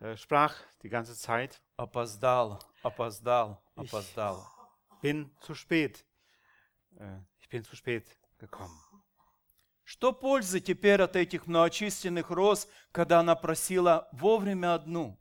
äh, 0.00 0.16
sprach 0.16 0.54
die 0.82 0.88
ganze 0.88 1.16
Zeit, 1.16 1.60
опоздал, 1.76 2.60
опоздал, 2.82 3.60
Ich- 3.76 3.92
опоздал. 3.92 4.46
bin 5.00 5.30
zu 5.40 5.54
spät. 5.54 6.04
Äh, 6.96 7.18
ich 7.40 7.48
bin 7.48 7.64
zu 7.64 7.74
spät 7.76 8.16
gekommen. 8.38 8.78
Что 9.89 10.13
пользы 10.13 10.59
теперь 10.59 11.01
от 11.01 11.15
этих 11.15 11.47
многочисленных 11.47 12.29
роз, 12.29 12.67
когда 12.91 13.21
она 13.21 13.33
просила 13.33 14.07
вовремя 14.11 14.75
одну? 14.75 15.17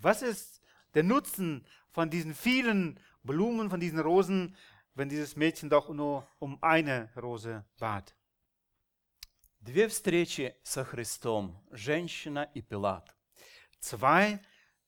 Was 0.00 0.22
ist 0.22 0.62
der 0.94 1.02
Nutzen 1.02 1.66
von 1.90 2.08
diesen 2.08 2.32
vielen 2.32 3.00
Blumen, 3.24 3.68
von 3.68 3.80
diesen 3.80 3.98
Rosen, 3.98 4.56
wenn 4.94 5.08
dieses 5.08 5.34
Mädchen 5.34 5.68
doch 5.68 5.88
nur 5.88 6.24
um 6.38 6.56
eine 6.62 7.10
Rose 7.16 7.64
bat? 7.80 8.14
Две 9.58 9.88
встречи 9.88 10.54
со 10.62 10.84
Христом, 10.84 11.60
женщина 11.72 12.48
и 12.54 12.62
Пилат. 12.62 13.12
Zwei 13.80 14.38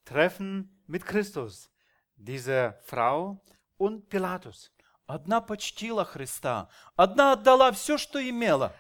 Treffen 0.04 0.80
mit 0.86 1.04
Christus, 1.04 1.72
diese 2.14 2.78
Frau 2.84 3.44
und 3.78 4.08
Pilatus. 4.08 4.70
Одна 5.08 5.40
почтила 5.40 6.04
Христа, 6.04 6.68
одна 6.94 7.32
отдала 7.32 7.72
все, 7.72 7.98
что 7.98 8.20
имела. 8.20 8.76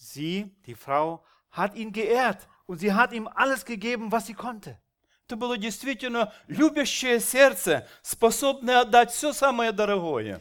Sie, 0.00 0.54
die 0.66 0.74
Frau, 0.74 1.24
hat 1.50 1.74
ihn 1.74 1.92
geehrt 1.92 2.48
und 2.66 2.78
sie 2.78 2.92
hat 2.92 3.12
ihm 3.12 3.26
alles 3.28 3.64
gegeben, 3.64 4.12
was 4.12 4.26
sie 4.26 4.34
konnte. 4.34 4.78
Это 5.26 5.36
было 5.36 5.58
действительно 5.58 6.32
любящее 6.46 7.18
сердце, 7.18 7.88
способное 8.02 8.82
отдать 8.82 9.10
все 9.10 9.32
самое 9.32 9.72
дорогое. 9.72 10.40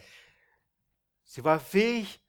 Sie 1.25 1.43
war 1.43 1.59
fähig, 1.59 2.21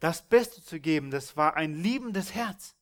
das 0.00 0.20
Beste 0.20 0.62
zu 0.64 0.80
geben. 0.80 1.10
Das 1.10 1.36
war 1.36 1.56
ein 1.56 1.74
liebendes 1.82 2.34
Herz. 2.34 2.74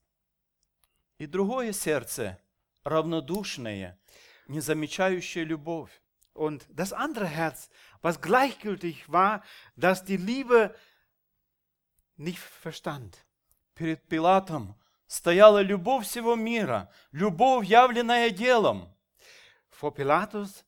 И 1.18 1.26
другое 1.26 1.72
сердце, 1.72 2.38
равнодушное, 2.84 3.98
не 4.46 4.60
замечающее 4.60 5.44
любовь. 5.44 5.90
Und 6.32 6.66
das 6.70 6.92
andere 6.92 7.26
Herz, 7.26 7.68
was 8.00 8.20
gleichgültig 8.20 9.10
war, 9.10 9.42
das 9.76 10.04
die 10.04 10.16
Liebe 10.16 10.74
nicht 12.16 12.38
verstand. 12.38 13.26
Перед 13.75 14.07
Пилатом 14.07 14.75
стояла 15.07 15.61
любовь 15.61 16.05
всего 16.05 16.35
мира, 16.35 16.91
любовь, 17.11 17.65
явленная 17.65 18.29
делом. 18.29 18.89
Vor 19.69 19.93
Pilatus 19.93 20.63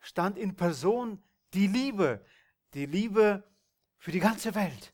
stand 0.00 0.38
in 0.38 0.54
Person 0.54 1.22
die 1.52 1.66
Liebe, 1.66 2.24
die 2.72 2.86
Liebe 2.86 3.42
für 3.98 4.12
die 4.12 4.20
ganze 4.20 4.54
Welt. 4.54 4.92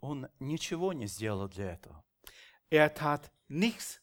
Он 0.00 0.28
ничего 0.38 0.92
не 0.92 1.06
сделал 1.06 1.48
для 1.48 1.72
этого. 1.72 2.02
Er 2.70 2.94
tat 2.94 3.30
nichts 3.48 4.00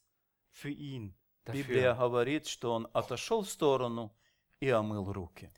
für 0.52 0.70
ihn 0.70 1.16
Библия 1.46 1.94
dafür. 1.94 2.10
говорит, 2.10 2.48
что 2.48 2.74
он 2.74 2.88
отошел 2.94 3.44
в 3.44 3.50
сторону 3.50 4.14
и 4.60 4.70
омыл 4.70 5.12
руки. 5.12 5.52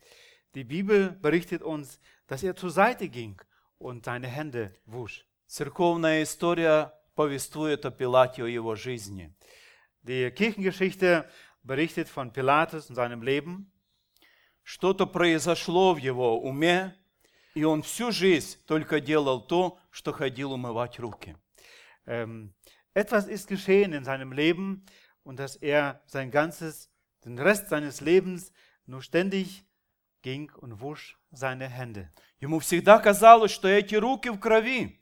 Die 0.54 0.64
Bibel 0.64 1.10
berichtet 1.10 1.62
uns, 1.62 2.00
dass 2.26 2.42
er 2.42 2.56
zur 2.56 2.70
Seite 2.70 3.08
ging 3.08 3.40
und 3.78 4.04
seine 4.04 4.28
Hände 4.28 4.74
wusch. 4.86 5.26
Церковная 5.50 6.22
история 6.22 6.94
повествует 7.16 7.84
о 7.84 7.90
Пилате, 7.90 8.44
о 8.44 8.46
его 8.46 8.76
жизни. 8.76 9.34
Die 10.04 10.30
Kirchengeschichte 10.30 11.28
berichtet 11.64 12.08
von 12.08 12.32
Pilatus 12.32 12.88
und 12.88 12.94
seinem 12.94 13.20
Leben. 13.20 13.68
Что-то 14.62 15.06
произошло 15.06 15.92
в 15.94 15.96
его 15.96 16.40
уме, 16.40 16.94
и 17.54 17.64
он 17.64 17.82
всю 17.82 18.12
жизнь 18.12 18.64
только 18.64 19.00
делал 19.00 19.44
то, 19.44 19.76
что 19.90 20.12
ходил 20.12 20.52
умывать 20.52 21.00
руки. 21.00 21.36
Ähm, 22.06 22.54
etwas 22.94 23.26
ist 23.26 23.48
geschehen 23.48 23.92
in 23.92 24.04
seinem 24.04 24.30
Leben 24.30 24.86
und 25.24 25.40
dass 25.40 25.56
er 25.56 26.00
sein 26.06 26.30
ganzes, 26.30 26.92
den 27.24 27.36
Rest 27.40 27.70
seines 27.70 28.00
Lebens 28.00 28.52
nur 28.86 29.02
ständig 29.02 29.64
ging 30.22 30.52
und 30.52 30.80
wusch 30.80 31.18
seine 31.32 31.68
Hände. 31.68 32.12
Ему 32.38 32.60
всегда 32.60 33.00
казалось, 33.00 33.50
что 33.50 33.66
эти 33.66 33.96
руки 33.96 34.28
в 34.28 34.38
крови. 34.38 34.99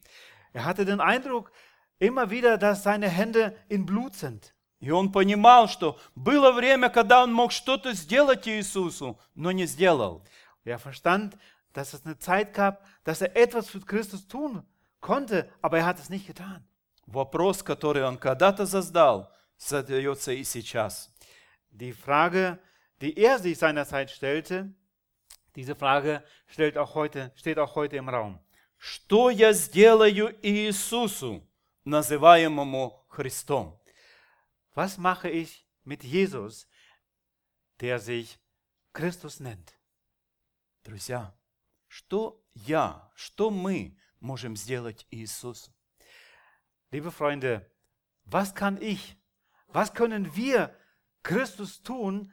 Er 0.53 0.65
hatte 0.65 0.85
den 0.85 0.99
Eindruck 0.99 1.51
immer 1.99 2.29
wieder, 2.29 2.57
dass 2.57 2.83
seine 2.83 3.09
Hände 3.09 3.55
in 3.69 3.85
Blut 3.85 4.15
sind. 4.15 4.53
И 4.79 4.91
он 4.91 5.13
понимал, 5.13 5.69
что 5.69 5.97
было 6.13 6.51
время, 6.51 6.89
когда 6.89 7.23
он 7.23 7.31
мог 7.31 7.53
что-то 7.53 7.93
сделать 7.93 8.47
Иисусу, 8.47 9.17
но 9.33 9.51
не 9.51 9.65
сделал. 9.65 10.25
Er 10.65 10.77
verstand, 10.77 11.37
dass 11.71 11.93
es 11.93 12.05
eine 12.05 12.17
Zeit 12.19 12.53
gab, 12.53 12.85
dass 13.05 13.21
er 13.21 13.35
etwas 13.35 13.69
für 13.69 13.79
Christus 13.79 14.27
tun 14.27 14.63
konnte, 14.99 15.49
aber 15.61 15.77
er 15.77 15.85
hat 15.85 15.99
es 15.99 16.09
nicht 16.09 16.27
getan. 16.27 16.65
Вопрос, 17.05 17.63
который 17.63 18.03
он 18.03 18.17
когда-то 18.17 18.65
создал, 18.65 19.31
задается 19.57 20.33
и 20.33 20.43
сейчас. 20.43 21.13
Die 21.69 21.93
Frage, 21.93 22.59
die 23.01 23.17
er 23.17 23.39
sich 23.39 23.57
seinerzeit 23.57 24.11
stellte, 24.11 24.73
diese 25.55 25.75
Frage 25.75 26.23
stellt 26.47 26.77
auch 26.77 26.95
heute, 26.95 27.31
steht 27.35 27.59
auch 27.59 27.75
heute 27.75 27.97
im 27.97 28.09
Raum. 28.09 28.39
Что 28.78 29.28
я 29.30 29.52
сделаю 29.52 30.38
Иисусу, 30.40 31.46
называемому 31.84 33.04
Христом? 33.08 33.80
Was 34.74 34.96
mache 34.96 35.28
ich 35.28 35.66
mit 35.84 36.04
Jesus, 36.04 36.68
der 37.80 37.98
sich 37.98 38.38
Christus 38.92 39.40
nennt? 39.40 39.74
Друзья, 40.84 41.36
что 41.88 42.42
я, 42.54 43.10
что 43.16 43.50
мы 43.50 43.98
можем 44.20 44.56
сделать 44.56 45.06
Иисусу? 45.10 45.74
Liebe 46.90 47.10
Freunde, 47.10 47.70
was 48.24 48.54
kann 48.54 48.80
ich, 48.80 49.16
was 49.66 49.92
können 49.92 50.34
wir 50.34 50.74
Christus 51.22 51.82
tun, 51.82 52.32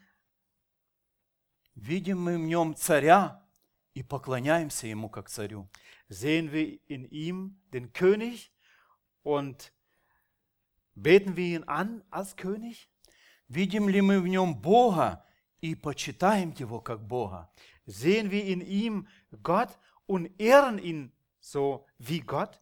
Видим 1.75 2.21
мы 2.21 2.37
в 2.37 2.41
нем 2.41 2.73
царя 2.73 3.45
и 3.93 4.01
поклоняемся 4.01 4.87
ему 4.87 5.09
как 5.09 5.29
царю. 5.29 5.69
sehen 6.08 6.52
wir 6.52 6.78
in 6.86 7.04
ihm 7.10 7.60
den 7.72 7.92
König 7.92 8.52
und 9.22 9.72
beten 10.94 11.36
wir 11.36 11.56
ihn 11.56 11.64
an 11.64 12.02
als 12.10 12.36
König? 12.36 12.88
Видим 13.48 13.88
ли 13.88 14.00
мы 14.00 14.20
в 14.20 14.28
нем 14.28 14.54
Бога 14.54 15.24
и 15.60 15.74
почитаем 15.74 16.54
его 16.56 16.80
как 16.80 17.06
Бога? 17.06 17.50
Sehen 17.86 18.30
wir 18.30 18.44
in 18.44 18.60
ihm 18.60 19.08
Gott 19.42 19.76
und 20.06 20.30
ehren 20.40 20.78
ihn 20.78 21.12
so 21.40 21.86
wie 21.98 22.20
Gott? 22.20 22.60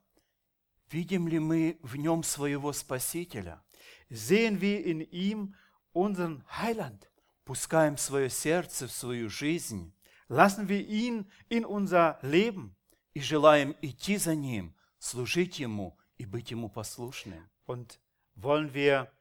Видим 0.90 1.28
ли 1.28 1.38
мы 1.38 1.78
в 1.82 1.96
нем 1.96 2.22
своего 2.22 2.72
Спасителя? 2.72 3.62
Sehen 4.08 4.60
wir 4.60 4.84
in 4.84 5.02
ihm 5.02 5.54
unseren 5.92 6.42
Heiland? 6.48 7.08
Пускаем 7.44 7.96
свое 7.96 8.30
сердце 8.30 8.86
в 8.86 8.92
свою 8.92 9.28
жизнь 9.28 9.92
Lassen 10.28 10.68
wir 10.68 10.86
ihn 10.86 11.26
in 11.48 11.64
unser 11.64 12.18
Leben 12.22 12.76
И 13.13 13.21
желаем 13.21 13.75
идти 13.81 14.17
за 14.17 14.35
ним, 14.35 14.75
служить 14.99 15.59
ему 15.59 15.97
и 16.17 16.25
быть 16.25 16.51
ему 16.51 16.69
послушным. 16.69 17.49
und 17.65 17.99
wollen 18.35 18.73
wir 18.73 19.11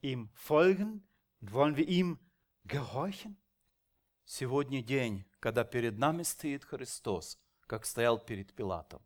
ihm 0.00 0.30
folgen 0.34 1.06
und 1.40 1.52
wollen 1.52 1.76
wir 1.76 1.86
ihm 1.86 2.18
gehorchen? 2.64 3.36
Сегодня 4.24 4.82
день, 4.82 5.24
когда 5.40 5.64
перед 5.64 5.98
нами 5.98 6.22
стоит 6.22 6.64
Христос, 6.64 7.38
как 7.66 7.84
стоял 7.84 8.18
перед 8.18 8.54
Пилатом. 8.54 9.02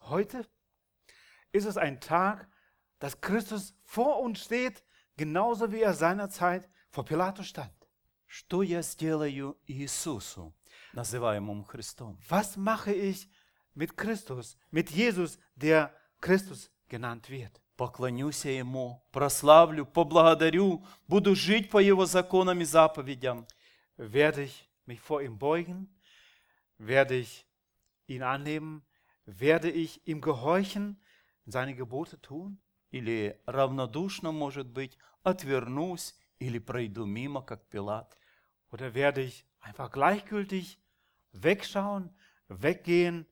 Heute 0.00 0.46
ist 1.52 1.66
es 1.66 1.76
ein 1.76 2.00
Tag, 2.00 2.48
dass 2.98 3.20
Christus 3.20 3.74
vor 3.84 4.20
uns 4.20 4.44
steht, 4.44 4.84
genauso 5.16 5.72
wie 5.72 5.80
er 5.80 5.94
seinerzeit 5.94 6.68
vor 6.90 7.04
Pilatus 7.04 7.46
stand. 7.48 7.74
Что 8.26 8.62
я 8.62 8.82
сделаю 8.82 9.58
Иисусу, 9.66 10.54
называемому 10.92 11.64
Христом? 11.64 12.16
Was 12.28 12.56
mache 12.56 12.92
ich 12.92 13.28
mit 13.73 13.97
Christus, 13.97 14.57
mit 14.71 14.89
Jesus, 14.89 15.39
der 15.55 15.93
Christus 16.21 16.69
genannt 16.87 17.29
wird? 17.29 17.61
Поклонюсь 17.77 18.45
я 18.45 18.57
Ему, 18.57 19.03
прославлю, 19.11 19.85
поблагодарю, 19.85 20.85
буду 21.07 21.35
жить 21.35 21.69
по 21.69 21.79
Его 21.79 22.05
законам 22.05 22.61
и 22.61 22.63
заповедям. 22.63 23.45
Werde 23.97 24.43
ich 24.43 24.69
mich 24.85 25.01
vor 25.01 25.21
ihm 25.21 25.37
beugen? 25.37 25.89
Werde 26.77 27.15
ich 27.15 27.45
ihn 28.07 28.23
annehmen? 28.23 28.83
Werde 29.25 29.69
ich 29.69 30.07
ihm 30.07 30.21
gehorchen, 30.21 30.97
seine 31.45 31.75
Gebote 31.75 32.21
tun? 32.21 32.57
Или 32.91 33.41
равнодушно, 33.45 34.31
может 34.31 34.67
быть, 34.67 34.97
отвернусь 35.23 36.15
или 36.39 36.59
пройду 36.59 37.05
мимо, 37.05 37.41
как 37.41 37.67
Пилат. 37.69 38.17
Oder 38.71 38.93
werde 38.93 39.21
ich 39.21 39.45
einfach 39.59 39.91
gleichgültig 39.91 40.79
wegschauen, 41.33 42.15
weggehen, 42.47 43.25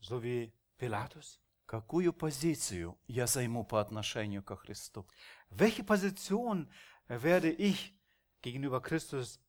so 0.00 0.22
wie 0.22 0.52
Pilatus? 0.78 1.40
Какую 1.66 2.12
позицию 2.12 2.98
я 3.06 3.26
займу 3.26 3.64
по 3.64 3.80
отношению 3.80 4.42
ко 4.42 4.56
Христу? 4.56 5.06
Welche 5.50 5.82
Position 5.82 6.68
werde 7.08 7.50
ich 7.50 7.94
gegenüber 8.42 8.80
Christus 8.80 9.40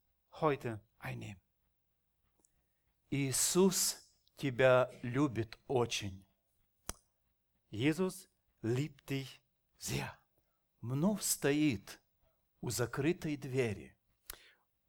heute 0.41 0.79
einnehmen? 0.99 1.41
Иисус 3.11 3.97
тебя 4.37 4.89
любит 5.03 5.57
очень. 5.67 6.25
Jesus 7.69 8.29
liebt 8.61 9.09
dich 9.09 9.41
sehr. 9.77 10.17
Вновь 10.81 11.21
стоит 11.21 11.99
у 12.61 12.69
закрытой 12.69 13.37
двери. 13.37 13.95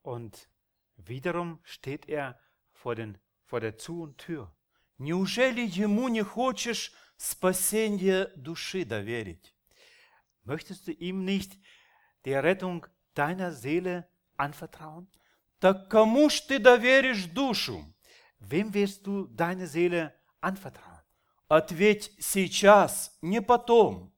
Und 0.01 0.49
wiederum 0.95 1.59
steht 1.63 2.07
er 2.07 2.39
vor, 2.71 2.95
den, 2.95 3.17
vor 3.43 3.59
der 3.59 3.77
Zu- 3.77 4.03
und 4.03 4.17
Tür. 4.17 4.51
Неужели 5.02 5.62
Ему 5.62 6.06
не 6.06 6.22
хочешь 6.22 6.92
спасение 7.16 8.30
души 8.36 8.84
доверить? 8.84 9.52
Möchtest 10.44 10.86
du 10.86 10.92
ihm 10.92 11.24
nicht 11.24 11.58
die 12.24 12.34
Rettung 12.34 12.86
deiner 13.12 13.50
Seele 13.50 14.08
anvertrauen? 14.36 15.08
Так 15.58 15.90
кому 15.90 16.30
ж 16.30 16.42
ты 16.42 16.60
доверишь 16.60 17.24
душу? 17.24 17.92
Wem 18.38 18.72
wirst 18.72 19.04
du 19.04 19.26
deine 19.26 19.66
Seele 19.66 20.14
anvertrauen? 20.40 21.02
Ответь 21.48 22.14
сейчас, 22.20 23.18
не 23.22 23.42
потом. 23.42 24.12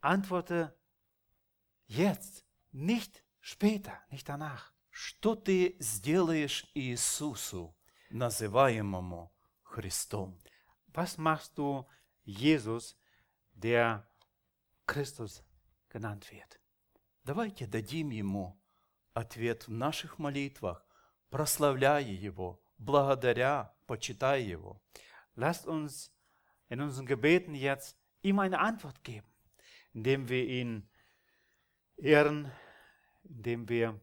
Antworte 0.00 0.74
jetzt, 1.86 2.46
nicht 2.72 3.22
später, 3.42 3.92
nicht 4.10 4.26
danach. 4.26 4.72
Что 4.88 5.34
ты 5.34 5.76
сделаешь 5.80 6.66
Иисусу, 6.72 7.76
называемому 8.08 9.31
Христом? 9.71 10.39
Was 10.93 11.17
machst 11.17 11.57
du 11.57 11.85
Jesus, 12.23 12.97
der 13.53 14.07
Christus 14.85 15.43
genannt 15.89 16.31
wird? 16.31 16.59
Давайте 17.23 17.67
дадим 17.67 18.09
Ему 18.09 18.57
ответ 19.13 19.67
в 19.67 19.71
наших 19.71 20.17
молитвах, 20.17 20.85
прославляя 21.29 22.01
Его, 22.01 22.61
благодаря, 22.77 23.75
почитая 23.85 24.39
Его. 24.39 24.81
Lasst 25.35 25.67
uns 25.67 26.11
in 26.69 26.81
unseren 26.81 27.05
Gebeten 27.05 27.53
jetzt 27.53 27.97
ihm 28.21 28.39
eine 28.39 28.59
Antwort 28.59 29.03
geben, 29.03 29.27
indem 29.93 30.29
wir 30.29 30.45
ihn 30.45 30.89
ehren, 31.97 32.51
indem 33.23 33.67
wir 33.67 33.99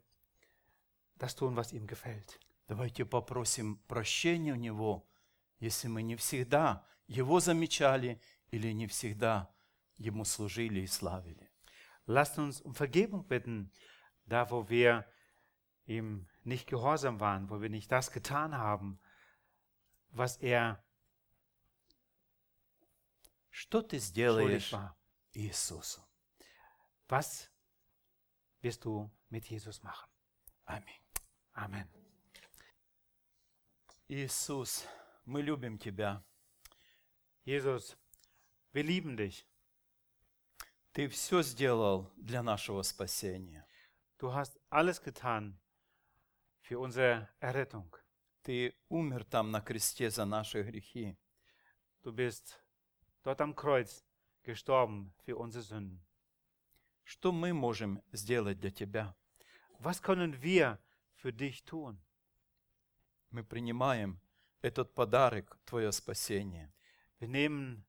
das 1.16 1.34
tun, 1.34 1.56
was 1.56 1.72
ihm 1.72 1.86
gefällt. 1.86 2.40
Давайте 2.66 3.04
попросим 3.04 3.78
прощения 3.86 4.52
у 4.52 4.56
Него, 4.56 5.06
если 5.58 5.88
мы 5.88 6.02
не 6.02 6.16
всегда 6.16 6.86
Его 7.06 7.40
замечали 7.40 8.20
или 8.50 8.72
не 8.72 8.86
всегда 8.86 9.50
Ему 9.96 10.24
служили 10.24 10.80
и 10.80 10.86
славили. 10.86 11.50
Lasst 12.06 12.38
uns 12.38 12.60
um 12.60 12.74
Vergebung 12.74 13.26
bitten, 13.26 13.72
da 14.26 14.50
wo 14.50 14.68
wir 14.68 15.06
ihm 15.86 16.28
nicht 16.42 16.66
gehorsam 16.66 17.20
waren, 17.20 17.48
wo 17.48 17.60
wir 17.60 17.70
nicht 17.70 17.90
das 17.90 18.10
getan 18.10 18.56
haben, 18.56 19.00
was 20.10 20.36
er 20.38 20.82
Что 23.50 23.82
ты 23.82 24.00
schuldig 24.00 24.04
сделаешь 24.04 24.72
war. 24.72 24.96
Иисусу? 25.32 26.02
Was 27.08 27.50
wirst 28.62 28.84
du 28.84 29.10
mit 29.28 29.46
Jesus 29.46 29.82
machen? 29.82 30.10
Аминь. 30.64 31.00
Amen. 31.52 31.88
Иисус, 34.08 34.86
мы 35.29 35.43
любим 35.43 35.77
Тебя. 35.77 36.23
Jesus, 37.45 37.95
wir 38.73 38.83
lieben 38.83 39.15
dich. 39.15 39.45
Ты 40.91 41.07
все 41.07 41.43
сделал 41.43 42.11
для 42.17 42.41
нашего 42.41 42.81
спасения. 42.81 43.65
Du 44.17 44.33
hast 44.33 44.59
alles 44.71 44.99
getan 44.99 45.59
für 46.61 46.79
unsere 46.79 47.29
Errettung. 47.39 47.95
Ты 48.41 48.73
умер 48.89 49.23
там 49.23 49.51
на 49.51 49.61
кресте 49.61 50.09
за 50.09 50.25
наши 50.25 50.63
грехи. 50.63 51.15
Du 52.03 52.11
bist 52.11 52.59
dort 53.23 53.39
am 53.39 53.55
Kreuz 53.55 54.03
gestorben 54.41 55.13
für 55.25 55.37
unsere 55.37 55.63
Sünden. 55.63 56.03
Что 57.03 57.31
мы 57.31 57.53
можем 57.53 58.01
сделать 58.11 58.59
для 58.59 58.71
Тебя? 58.71 59.15
Was 59.79 60.01
können 60.01 60.41
wir 60.41 60.79
für 61.13 61.31
dich 61.31 61.63
tun? 61.65 62.01
Мы 63.29 63.43
принимаем 63.43 64.19
этот 64.62 64.94
подарок, 64.94 65.58
Твое 65.64 65.92
спасение. 65.92 66.72
Wir 67.20 67.28
nehmen 67.28 67.84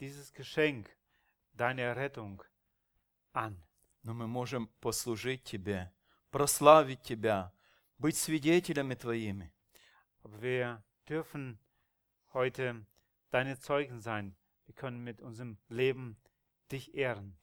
dieses 0.00 0.32
Geschenk, 0.32 0.88
deine 1.52 1.82
Errettung, 1.82 2.42
an. 3.32 3.56
Но 4.02 4.14
мы 4.14 4.26
можем 4.26 4.68
послужить 4.80 5.44
Тебе, 5.44 5.92
прославить 6.30 7.02
Тебя, 7.02 7.52
быть 7.98 8.16
свидетелями 8.16 8.94
Твоими. 8.94 9.52
Aber 10.22 10.40
wir 10.42 10.82
dürfen 11.08 11.58
heute 12.32 12.84
deine 13.30 13.58
Zeugen 13.58 14.00
sein. 14.00 14.34
Wir 14.66 14.74
können 14.74 15.02
mit 15.02 15.20
unserem 15.20 15.58
Leben 15.68 16.16
dich 16.70 16.94
ehren. 16.94 17.36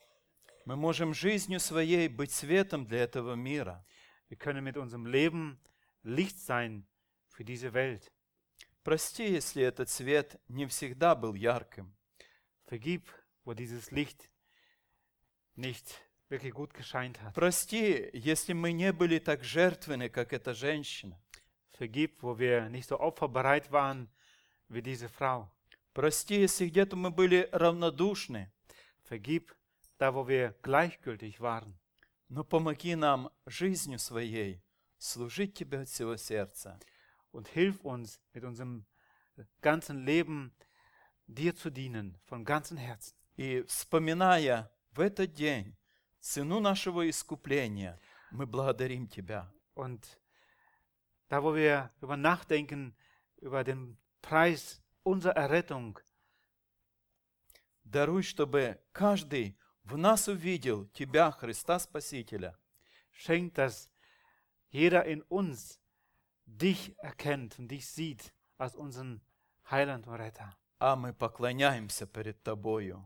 Мы 0.65 0.75
можем 0.75 1.13
жизнью 1.13 1.59
своей 1.59 2.07
быть 2.07 2.31
светом 2.31 2.85
для 2.85 3.03
этого 3.03 3.35
мира. 3.35 3.85
Wir 4.29 4.37
können 4.37 4.63
mit 4.63 4.77
unserem 4.77 5.05
Leben 5.05 5.59
Licht 6.03 6.39
sein 6.39 6.87
für 7.29 7.45
diese 7.45 7.73
Welt. 7.73 8.11
Прости, 8.82 9.30
если 9.30 9.62
этот 9.62 9.90
свет 9.90 10.40
не 10.48 10.66
всегда 10.66 11.14
был 11.14 11.34
ярким. 11.34 11.94
Vergib, 12.66 13.08
wo 13.44 13.52
dieses 13.52 13.90
Licht 13.90 14.30
nicht 15.56 16.00
wirklich 16.28 16.54
gut 16.54 16.72
gescheint 16.72 17.20
hat. 17.20 17.34
Прости, 17.34 18.08
если 18.12 18.52
мы 18.52 18.72
не 18.72 18.92
были 18.92 19.18
так 19.18 19.42
жертвенны, 19.42 20.08
как 20.08 20.32
эта 20.32 20.54
женщина. 20.54 21.20
Vergib, 21.78 22.22
wo 22.22 22.38
wir 22.38 22.68
nicht 22.68 22.88
so 22.88 23.00
opferbereit 23.00 23.70
waren 23.72 24.08
wie 24.68 24.82
diese 24.82 25.08
Frau. 25.08 25.50
Прости, 25.92 26.40
если 26.40 26.68
где-то 26.68 26.96
мы 26.96 27.10
были 27.10 27.48
равнодушны. 27.52 28.52
Vergib, 29.08 29.52
da 29.98 30.14
wo 30.14 30.28
wir 30.28 30.54
gleichgültig 30.62 31.40
waren. 31.40 31.76
Но 32.28 32.44
помоги 32.44 32.94
нам 32.94 33.30
жизнью 33.44 33.98
своей 33.98 34.62
служить 34.98 35.54
Тебе 35.54 35.80
от 35.80 35.88
всего 35.88 36.16
сердца. 36.16 36.78
Und 37.31 37.47
hilf 37.47 37.83
uns 37.83 38.19
mit 38.33 38.43
unserem 38.43 38.85
ganzen 39.61 40.05
Leben 40.05 40.53
dir 41.27 41.55
zu 41.55 41.69
dienen, 41.69 42.17
von 42.25 42.45
ganzem 42.45 42.77
Herzen. 42.77 43.15
И 43.37 43.63
вспоминая 43.63 44.71
в 44.91 45.01
этот 45.01 45.33
день 45.33 45.75
цену 46.21 46.59
нашего 46.59 47.09
искупления, 47.09 47.99
мы 48.31 48.45
благодарим 48.45 49.07
Тебя. 49.07 49.51
Und 49.73 50.19
da 51.27 51.43
wo 51.43 51.53
wir 51.53 51.91
über 52.01 52.15
nachdenken, 52.15 52.95
über 53.37 53.63
den 53.63 53.97
Preis 54.21 54.81
unserer 55.03 55.35
Errettung, 55.35 55.99
Даруй, 57.83 58.23
чтобы 58.23 58.81
каждый 58.93 59.57
в 59.83 59.95
нас 59.97 60.27
увидел 60.27 60.87
Тебя, 60.87 61.31
Христа 61.31 61.77
Спасителя, 61.77 62.57
schenkt, 63.11 63.57
dass 63.57 63.89
jeder 64.69 65.05
in 65.05 65.21
uns 65.23 65.79
dich 66.49 66.97
erkennt 66.99 67.57
und 67.59 67.67
dich 67.69 67.87
sieht 67.87 68.33
als 68.57 68.75
unseren 68.75 69.21
Heiland 69.69 70.07
und 70.07 70.15
Retter. 70.15 70.55
а 70.79 70.95
мы 70.95 71.13
поклоняемся 71.13 72.05
перед 72.05 72.43
Тобою, 72.43 73.03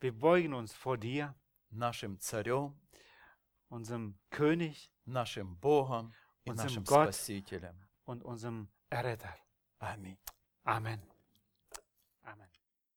Wir 0.00 0.12
beugen 0.12 0.52
uns 0.54 0.72
vor 0.72 0.96
dir, 0.98 1.34
нашим 1.70 2.18
Царем, 2.18 2.74
unserem 3.68 4.18
König, 4.30 4.90
нашим 5.06 5.56
Богом 5.56 6.12
и 6.44 6.50
Unserem 6.50 6.66
нашим 6.66 6.84
Gott. 6.84 7.14
Спасителем. 7.14 7.76
und 8.04 8.22
unserem 8.24 8.68
Erretter. 8.90 9.34
Аминь. 9.78 10.18
Amen. 10.64 11.00